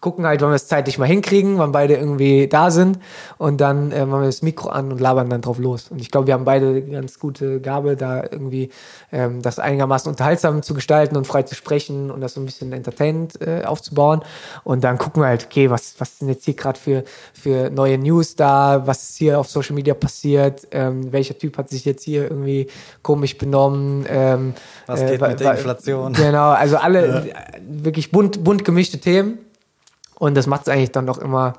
[0.01, 2.99] gucken halt, wann wir es zeitlich mal hinkriegen, wann beide irgendwie da sind
[3.37, 5.89] und dann äh, machen wir das Mikro an und labern dann drauf los.
[5.89, 8.69] Und ich glaube, wir haben beide eine ganz gute Gabe, da irgendwie
[9.11, 12.71] ähm, das einigermaßen unterhaltsam zu gestalten und frei zu sprechen und das so ein bisschen
[12.71, 14.21] entertainend äh, aufzubauen.
[14.63, 17.03] Und dann gucken wir halt, okay, was, was sind jetzt hier gerade für,
[17.33, 21.69] für neue News da, was ist hier auf Social Media passiert, ähm, welcher Typ hat
[21.69, 22.67] sich jetzt hier irgendwie
[23.09, 24.05] komisch benommen.
[24.07, 24.53] Ähm,
[24.85, 26.13] Was geht wa- mit der Inflation?
[26.13, 26.99] Genau, also alle
[27.29, 27.33] äh,
[27.67, 29.39] wirklich bunt, bunt gemischte Themen.
[30.19, 31.53] Und das macht es eigentlich dann doch immer,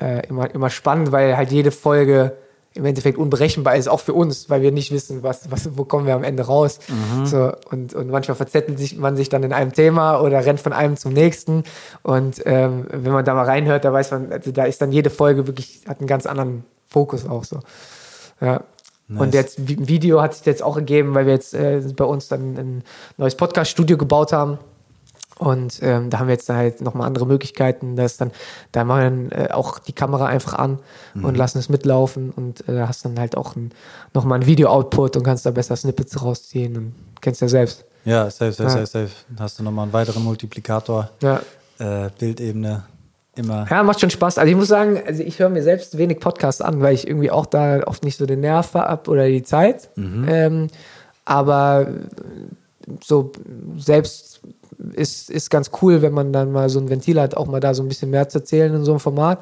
[0.00, 2.36] äh, immer, immer spannend, weil halt jede Folge
[2.76, 6.06] im Endeffekt unberechenbar ist, auch für uns, weil wir nicht wissen, was, was, wo kommen
[6.08, 6.80] wir am Ende raus.
[7.24, 10.72] So, und, und manchmal verzettelt sich, man sich dann in einem Thema oder rennt von
[10.72, 11.62] einem zum nächsten.
[12.02, 15.08] Und ähm, wenn man da mal reinhört, da weiß man, also da ist dann jede
[15.10, 17.60] Folge wirklich, hat einen ganz anderen Fokus auch so.
[18.40, 18.62] Ja.
[19.18, 22.28] Und jetzt Vi- Video hat sich jetzt auch ergeben, weil wir jetzt äh, bei uns
[22.28, 22.82] dann ein
[23.16, 24.58] neues Podcast-Studio gebaut haben.
[25.36, 27.96] Und ähm, da haben wir jetzt halt nochmal andere Möglichkeiten.
[27.96, 28.30] Da, ist dann,
[28.70, 30.78] da machen wir dann, äh, auch die Kamera einfach an
[31.20, 33.72] und lassen es mitlaufen und äh, hast dann halt auch ein,
[34.14, 37.84] nochmal ein Video-Output und kannst da besser Snippets rausziehen und kennst ja selbst.
[38.04, 38.68] Ja, safe, safe, Ja.
[38.70, 39.10] safe, safe.
[39.30, 41.40] Dann hast du nochmal einen weiteren Multiplikator, Ja.
[41.78, 42.84] äh, Bildebene,
[43.36, 43.66] immer.
[43.70, 44.38] Ja, macht schon Spaß.
[44.38, 47.30] Also ich muss sagen, also ich höre mir selbst wenig Podcasts an, weil ich irgendwie
[47.30, 49.90] auch da oft nicht so den Nerv habe oder die Zeit.
[50.28, 50.68] Ähm,
[51.24, 51.88] aber
[53.02, 53.32] so
[53.76, 54.40] selbst
[54.92, 57.74] ist, ist ganz cool, wenn man dann mal so ein Ventil hat, auch mal da
[57.74, 59.40] so ein bisschen mehr zu erzählen in so einem Format.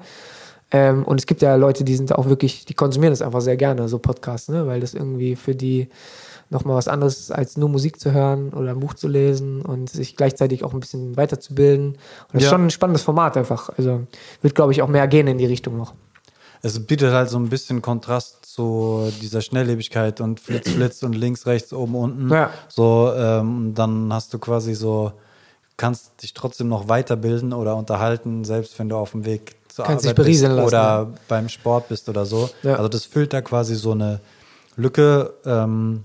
[0.70, 3.56] Ähm, und es gibt ja Leute, die sind auch wirklich, die konsumieren das einfach sehr
[3.56, 4.66] gerne, so Podcasts, ne?
[4.66, 5.88] weil das irgendwie für die
[6.52, 10.16] nochmal was anderes als nur Musik zu hören oder ein Buch zu lesen und sich
[10.16, 11.88] gleichzeitig auch ein bisschen weiterzubilden.
[11.88, 11.98] Und
[12.32, 12.48] das Ja.
[12.48, 13.70] ist schon ein spannendes Format einfach.
[13.76, 14.02] Also
[14.42, 15.94] wird, glaube ich, auch mehr gehen in die Richtung noch.
[16.64, 21.46] Es bietet halt so ein bisschen Kontrast zu dieser Schnelllebigkeit und Flitz, Flitz und links,
[21.46, 22.30] rechts, oben, unten.
[22.30, 22.50] Ja.
[22.68, 25.12] So, ähm, dann hast du quasi so,
[25.76, 30.06] kannst dich trotzdem noch weiterbilden oder unterhalten, selbst wenn du auf dem Weg zur Kannst
[30.06, 32.50] Arbeit bist lassen, oder beim Sport bist oder so.
[32.62, 32.74] Ja.
[32.76, 34.20] Also das füllt da quasi so eine
[34.76, 36.04] Lücke, ähm,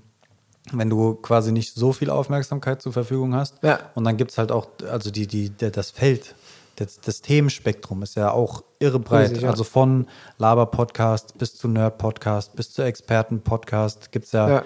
[0.71, 3.55] wenn du quasi nicht so viel Aufmerksamkeit zur Verfügung hast.
[3.63, 3.79] Ja.
[3.95, 6.35] Und dann gibt es halt auch, also die, die, der, das Feld,
[6.75, 9.31] das, das Themenspektrum ist ja auch irre breit.
[9.31, 9.49] Riesig, ja.
[9.49, 10.07] Also von
[10.37, 14.63] Laber-Podcast bis zu Nerd-Podcast bis zu Experten-Podcast gibt es ja, Ja.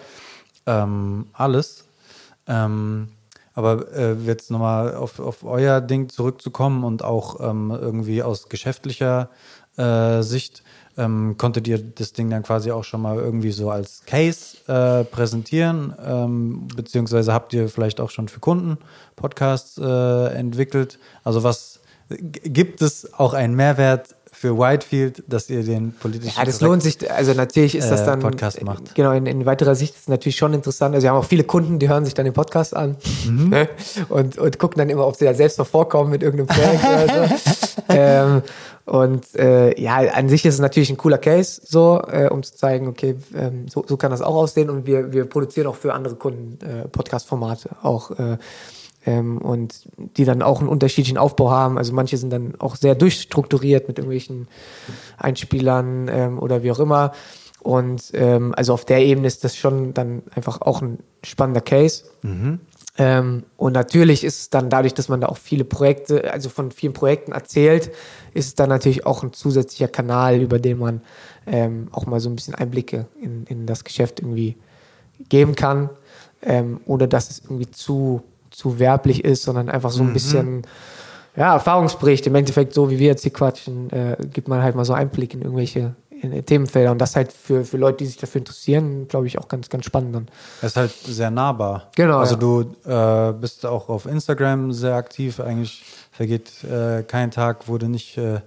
[0.66, 1.86] Ähm, alles.
[2.48, 3.10] Ähm,
[3.54, 9.30] aber äh, jetzt nochmal auf, auf euer Ding zurückzukommen und auch ähm, irgendwie aus geschäftlicher
[9.78, 10.64] äh, Sicht,
[10.98, 15.04] ähm, konntet ihr das Ding dann quasi auch schon mal irgendwie so als Case äh,
[15.04, 15.94] präsentieren?
[16.04, 18.78] Ähm, beziehungsweise habt ihr vielleicht auch schon für Kunden
[19.16, 21.00] Podcasts äh, entwickelt?
[21.24, 21.80] Also was
[22.10, 26.82] gibt es auch einen Mehrwert für Whitefield, dass ihr den politischen Ja, das korrekt- lohnt
[26.82, 27.12] sich.
[27.12, 28.96] Also natürlich ist das äh, dann Podcast macht.
[28.96, 30.96] Genau in, in weiterer Sicht ist es natürlich schon interessant.
[30.96, 32.98] Also wir haben auch viele Kunden, die hören sich dann den Podcast an
[33.30, 33.70] ne?
[34.10, 37.28] und, und gucken dann immer, ob sie da selbst noch vorkommen mit irgendeinem Projekt oder
[37.28, 37.36] so.
[37.90, 38.42] ähm,
[38.86, 42.56] und äh, ja, an sich ist es natürlich ein cooler Case, so äh, um zu
[42.56, 44.72] zeigen, okay, ähm, so, so kann das auch aussehen.
[44.72, 48.10] Und wir, wir produzieren auch für andere Kunden äh, Podcast-Formate auch.
[48.18, 48.38] Äh,
[49.06, 49.88] ähm, und
[50.18, 51.78] die dann auch einen unterschiedlichen Aufbau haben.
[51.78, 54.48] Also manche sind dann auch sehr durchstrukturiert mit irgendwelchen
[55.18, 57.12] Einspielern ähm, oder wie auch immer.
[57.62, 62.06] Und ähm, also auf der Ebene ist das schon dann einfach auch ein spannender Case.
[62.98, 66.72] Ähm, und natürlich ist es dann dadurch, dass man da auch viele Projekte, also von
[66.72, 67.92] vielen Projekten erzählt,
[68.34, 71.02] ist es dann natürlich auch ein zusätzlicher Kanal, über den man
[71.48, 74.58] ähm, auch mal so ein bisschen Einblicke in, in das Geschäft irgendwie
[75.30, 75.90] geben kann,
[76.42, 80.64] ähm, ohne dass es irgendwie zu, zu werblich ist, sondern einfach so ein bisschen
[81.36, 82.28] ja, Erfahrungsbericht.
[82.28, 85.34] Im Endeffekt, so wie wir jetzt hier quatschen, äh, gibt man halt mal so Einblick
[85.34, 86.92] in irgendwelche in Themenfelder.
[86.92, 89.86] Und das halt für, für Leute, die sich dafür interessieren, glaube ich, auch ganz, ganz
[89.86, 90.28] spannend dann.
[90.62, 91.90] Es ist halt sehr nahbar.
[91.96, 92.40] Genau, Also ja.
[92.40, 95.40] du äh, bist auch auf Instagram sehr aktiv.
[95.40, 98.42] Eigentlich vergeht äh, kein Tag, wo du nicht äh,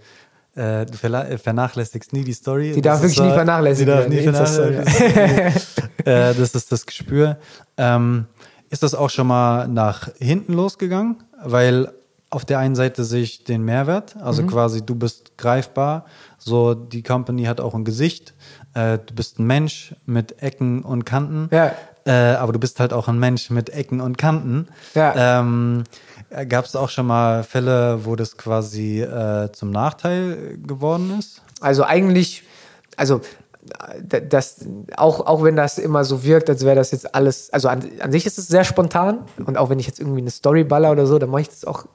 [0.56, 2.72] äh, du vernachlässigst nie die Story.
[2.72, 5.56] Die darf Das wirklich nie vernachlässigt Die darf nie werden.
[6.04, 7.38] äh, Das ist das Gespür.
[7.76, 8.26] Ähm,
[8.74, 11.22] ist das auch schon mal nach hinten losgegangen?
[11.44, 11.92] Weil
[12.30, 14.48] auf der einen Seite sehe ich den Mehrwert, also Mhm.
[14.48, 16.04] quasi du bist greifbar,
[16.38, 18.34] so die Company hat auch ein Gesicht,
[18.74, 21.70] äh, du bist ein Mensch mit Ecken und Kanten, Ja.
[22.04, 24.66] äh, aber du bist halt auch ein Mensch mit Ecken und Kanten.
[24.94, 25.40] Ja.
[25.40, 25.84] Ähm,
[26.48, 31.42] Gab es auch schon mal Fälle, wo das quasi äh, zum Nachteil geworden ist?
[31.60, 32.42] Also eigentlich,
[32.96, 33.20] also
[34.28, 37.82] das, auch, auch wenn das immer so wirkt, als wäre das jetzt alles, also an,
[38.00, 40.92] an sich ist es sehr spontan und auch wenn ich jetzt irgendwie eine Story baller
[40.92, 41.86] oder so, dann mache ich das auch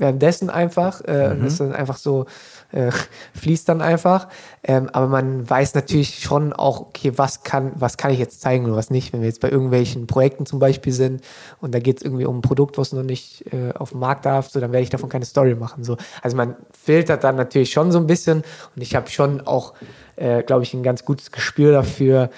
[0.00, 1.02] währenddessen einfach.
[1.02, 2.26] Äh, und das ist dann einfach so,
[2.72, 2.90] äh,
[3.34, 4.28] fließt dann einfach.
[4.62, 8.66] Ähm, aber man weiß natürlich schon auch, okay, was kann, was kann ich jetzt zeigen
[8.66, 11.22] oder was nicht, wenn wir jetzt bei irgendwelchen Projekten zum Beispiel sind
[11.60, 14.24] und da geht es irgendwie um ein Produkt, was noch nicht äh, auf dem Markt
[14.26, 15.84] darf, so dann werde ich davon keine Story machen.
[15.84, 15.96] So.
[16.22, 18.42] Also man filtert dann natürlich schon so ein bisschen
[18.74, 19.74] und ich habe schon auch,
[20.20, 22.30] äh, glaube ich, ein ganz gutes Gespür dafür,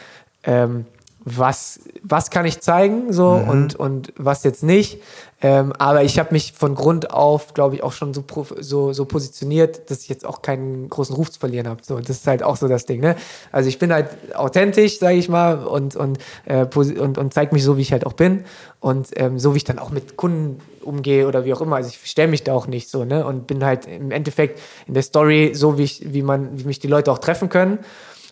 [0.45, 0.87] ähm,
[1.25, 3.49] was, was kann ich zeigen so Mhm.
[3.49, 5.01] und, und was jetzt nicht.
[5.45, 8.25] Ähm, aber ich habe mich von Grund auf, glaube ich, auch schon so,
[8.61, 11.81] so, so positioniert, dass ich jetzt auch keinen großen Ruf zu verlieren habe.
[11.83, 13.01] So, das ist halt auch so das Ding.
[13.01, 13.17] Ne?
[13.51, 17.65] Also ich bin halt authentisch, sage ich mal, und, und, äh, und, und zeige mich
[17.65, 18.45] so, wie ich halt auch bin.
[18.79, 21.77] Und ähm, so wie ich dann auch mit Kunden umgehe oder wie auch immer.
[21.77, 23.27] Also ich stelle mich da auch nicht so, ne?
[23.27, 26.79] Und bin halt im Endeffekt in der Story so, wie ich, wie man, wie mich
[26.79, 27.81] die Leute auch treffen können.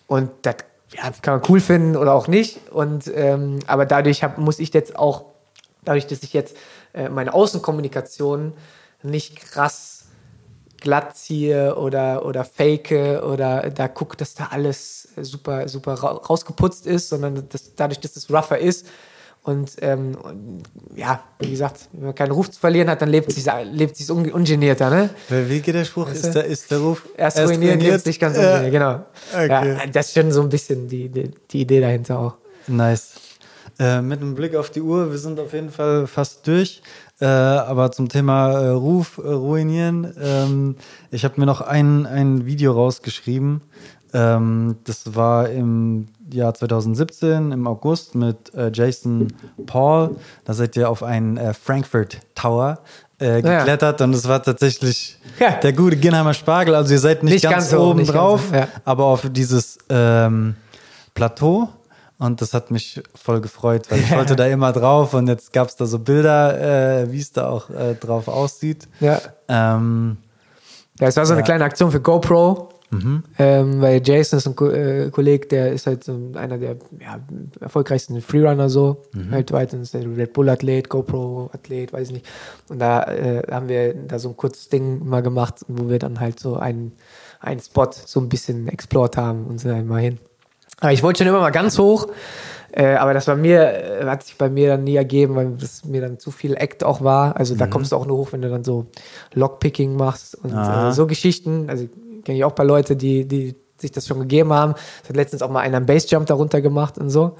[0.07, 0.57] Und das
[0.93, 2.71] ja, kann man cool finden oder auch nicht.
[2.71, 5.25] Und ähm, aber dadurch hab, muss ich jetzt auch,
[5.85, 6.57] dadurch, dass ich jetzt
[7.11, 8.53] meine Außenkommunikation
[9.03, 10.01] nicht krass
[10.81, 16.87] glatt ziehe oder, oder fake oder da gucke, dass da alles super, super ra rausgeputzt
[16.87, 18.87] ist, sondern dass, dadurch, dass es rougher ist
[19.43, 20.63] und, ähm, und
[20.95, 24.11] ja, wie gesagt, wenn man keinen Ruf zu verlieren hat, dann lebt es lebt sich's
[24.11, 25.11] un ungenierter, ne?
[25.29, 26.09] Wie geht der Spruch?
[26.09, 26.29] Weißt du?
[26.29, 27.09] Ist der, ist der Ruf?
[27.17, 29.05] Erst ruinieren, lebt sich ganz ungeniert, genau.
[29.33, 29.49] Okay.
[29.49, 32.35] Ja, das ist schon so ein bisschen die, die, die Idee dahinter auch.
[32.67, 33.13] Nice.
[33.81, 36.83] Äh, mit einem Blick auf die Uhr, wir sind auf jeden Fall fast durch.
[37.19, 40.77] Äh, aber zum Thema äh, Ruf äh, ruinieren, ähm,
[41.11, 43.63] ich habe mir noch ein, ein Video rausgeschrieben.
[44.13, 49.29] Ähm, das war im Jahr 2017, im August mit äh, Jason
[49.67, 50.17] Paul.
[50.45, 52.81] Da seid ihr auf einen Frankfurt Tower
[53.21, 53.59] äh, Ja.
[53.61, 55.53] geklettert und es war tatsächlich Ja.
[55.53, 56.75] der gute Ginnheimer Spargel.
[56.75, 58.69] Also ihr seid nicht, Nicht ganz, ganz oben ganz drauf, hoch, ja.
[58.85, 60.55] aber auf dieses ähm,
[61.15, 61.69] Plateau.
[62.21, 65.69] Und das hat mich voll gefreut, weil ich wollte da immer drauf und jetzt gab
[65.69, 68.87] es da so Bilder, äh, wie es da auch äh, drauf aussieht.
[69.01, 69.21] Ja.
[69.49, 70.19] Ähm,
[71.01, 71.45] Ja, es war so eine Ja.
[71.47, 72.69] kleine Aktion für GoPro.
[73.39, 77.21] Ähm, weil Jason ist ein Ko äh, Kollege, der ist halt so einer der ja,
[77.61, 82.27] erfolgreichsten Freerunner so weltweit und ist der Red Bull Athlet, GoPro Athlet, weiß ich nicht.
[82.69, 86.19] Und da äh, haben wir da so ein kurzes Ding mal gemacht, wo wir dann
[86.19, 86.91] halt so einen,
[87.39, 90.19] einen Spot so ein bisschen explored haben und sind dann mal hin.
[90.81, 92.09] Aber ich wollte schon immer mal ganz hoch,
[92.73, 95.85] äh, aber das war mir, äh, hat sich bei mir dann nie ergeben, weil das
[95.85, 97.37] mir dann zu viel Act auch war.
[97.37, 98.87] Also da kommst du auch nur hoch, wenn du dann so
[99.35, 101.69] Lockpicking machst und äh, so Geschichten.
[101.69, 101.89] Also
[102.25, 104.75] kenne ich auch bei Leute, die, die sich das schon gegeben haben.
[105.03, 107.37] Es hat letztens auch mal einer einen Bassjump darunter gemacht und so.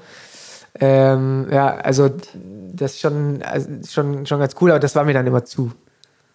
[0.79, 2.09] Ähm, ja, also
[2.73, 5.71] das ist schon, also schon, schon ganz cool, aber das war mir dann immer zu,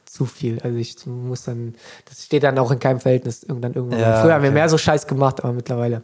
[0.05, 0.61] zu viel.
[0.63, 1.75] Also ich muss dann,
[2.09, 4.01] das steht dann auch in keinem Verhältnis irgendwann irgendwann.
[4.01, 4.59] Ja, Früher haben wir okay.
[4.59, 6.03] mehr so Scheiß gemacht, aber mittlerweile.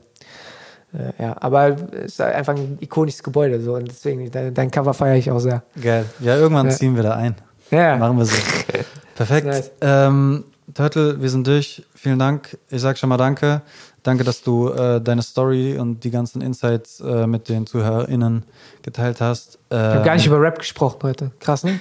[0.94, 4.92] Äh, ja, aber es ist einfach ein ikonisches Gebäude so und deswegen, dein, dein Cover
[4.94, 5.62] feiere ich auch sehr.
[5.80, 6.04] geil.
[6.20, 6.72] Ja, irgendwann Ja.
[6.72, 7.34] ziehen wir da ein.
[7.70, 8.36] Ja, Machen wir so.
[9.14, 9.46] Perfekt.
[9.46, 9.70] Nice.
[9.80, 11.82] Ähm, Turtle, wir sind durch.
[11.94, 12.58] Vielen Dank.
[12.70, 13.62] Ich sag schon mal Danke.
[14.02, 18.42] Danke, dass du äh, deine Story und die ganzen Insights äh, mit den ZuhörerInnen
[18.82, 19.58] geteilt hast.
[19.70, 21.30] ich habe Ähm, gar nicht über Rap gesprochen heute.
[21.38, 21.78] Krass, ne?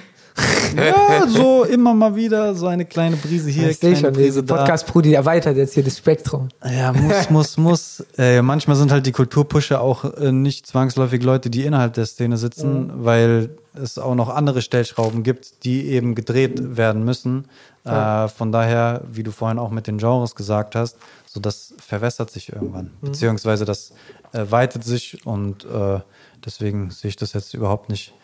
[0.76, 4.56] Ja, so immer mal wieder so eine kleine Prise hier, ich kleine schon, diese da.
[4.56, 6.48] Podcast-Brudi erweitert jetzt hier das Spektrum.
[6.64, 8.04] Ja, muss, muss, muss.
[8.18, 12.36] Äh, manchmal sind halt die Kulturpusher auch äh, nicht zwangsläufig Leute, die innerhalb der Szene
[12.36, 17.46] sitzen, weil es auch noch andere Stellschrauben gibt, die eben gedreht werden müssen.
[17.84, 22.30] Äh, von daher, wie du vorhin auch mit den Genres gesagt hast, so das verwässert
[22.30, 23.92] sich irgendwann, beziehungsweise das
[24.32, 26.00] weitet sich und äh,
[26.44, 28.14] deswegen sehe ich das jetzt überhaupt nicht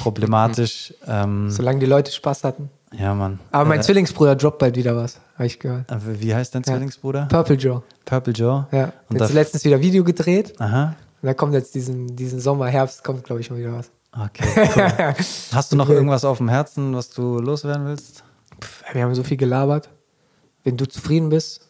[0.00, 0.94] problematisch.
[1.06, 2.70] Ähm, Solange die Leute Spaß hatten.
[2.92, 3.38] ja, Mann.
[3.52, 5.90] Aber mein äh, Zwillingsbruder droppt bald wieder was, habe ich gehört.
[5.90, 6.72] äh, wie heißt dein Ja.
[6.72, 7.26] Zwillingsbruder?
[7.26, 7.82] Purple Joe.
[8.04, 8.66] Purple Joe.
[8.72, 8.92] Ja.
[9.08, 10.60] Und jetzt letztens wieder Video gedreht.
[10.60, 10.96] Aha.
[11.22, 13.90] Und da kommt jetzt diesen, diesen Sommer, Herbst, kommt, glaube ich, mal wieder was.
[14.12, 15.14] Okay, cool.
[15.52, 18.24] Hast du noch irgendwas auf dem Herzen, was du loswerden willst?
[18.60, 19.88] Pff, wir haben so viel gelabert.
[20.64, 21.60] Wenn du zufrieden bist,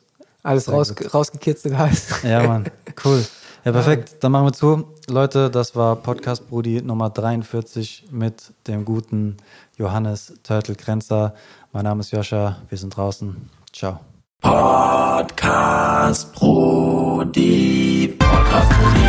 [0.43, 2.23] alles raus, rausgekitzelt hast.
[2.25, 2.65] Ja, Mann,
[3.05, 3.25] cool.
[3.67, 4.19] Ja, perfekt.
[4.21, 4.95] Dann machen wir zu.
[5.09, 9.39] Leute, das war Podcast Brudi Nummer 43 mit dem guten
[9.77, 11.35] Johannes Turtle Grenzer.
[11.73, 12.59] Mein Name ist Joscha.
[12.69, 13.51] Wir sind draußen.
[13.73, 13.99] Ciao.
[14.41, 18.15] Podcast Brody.
[18.17, 19.09] Podcast Brody.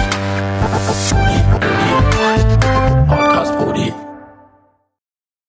[3.05, 4.06] Brody, Brody.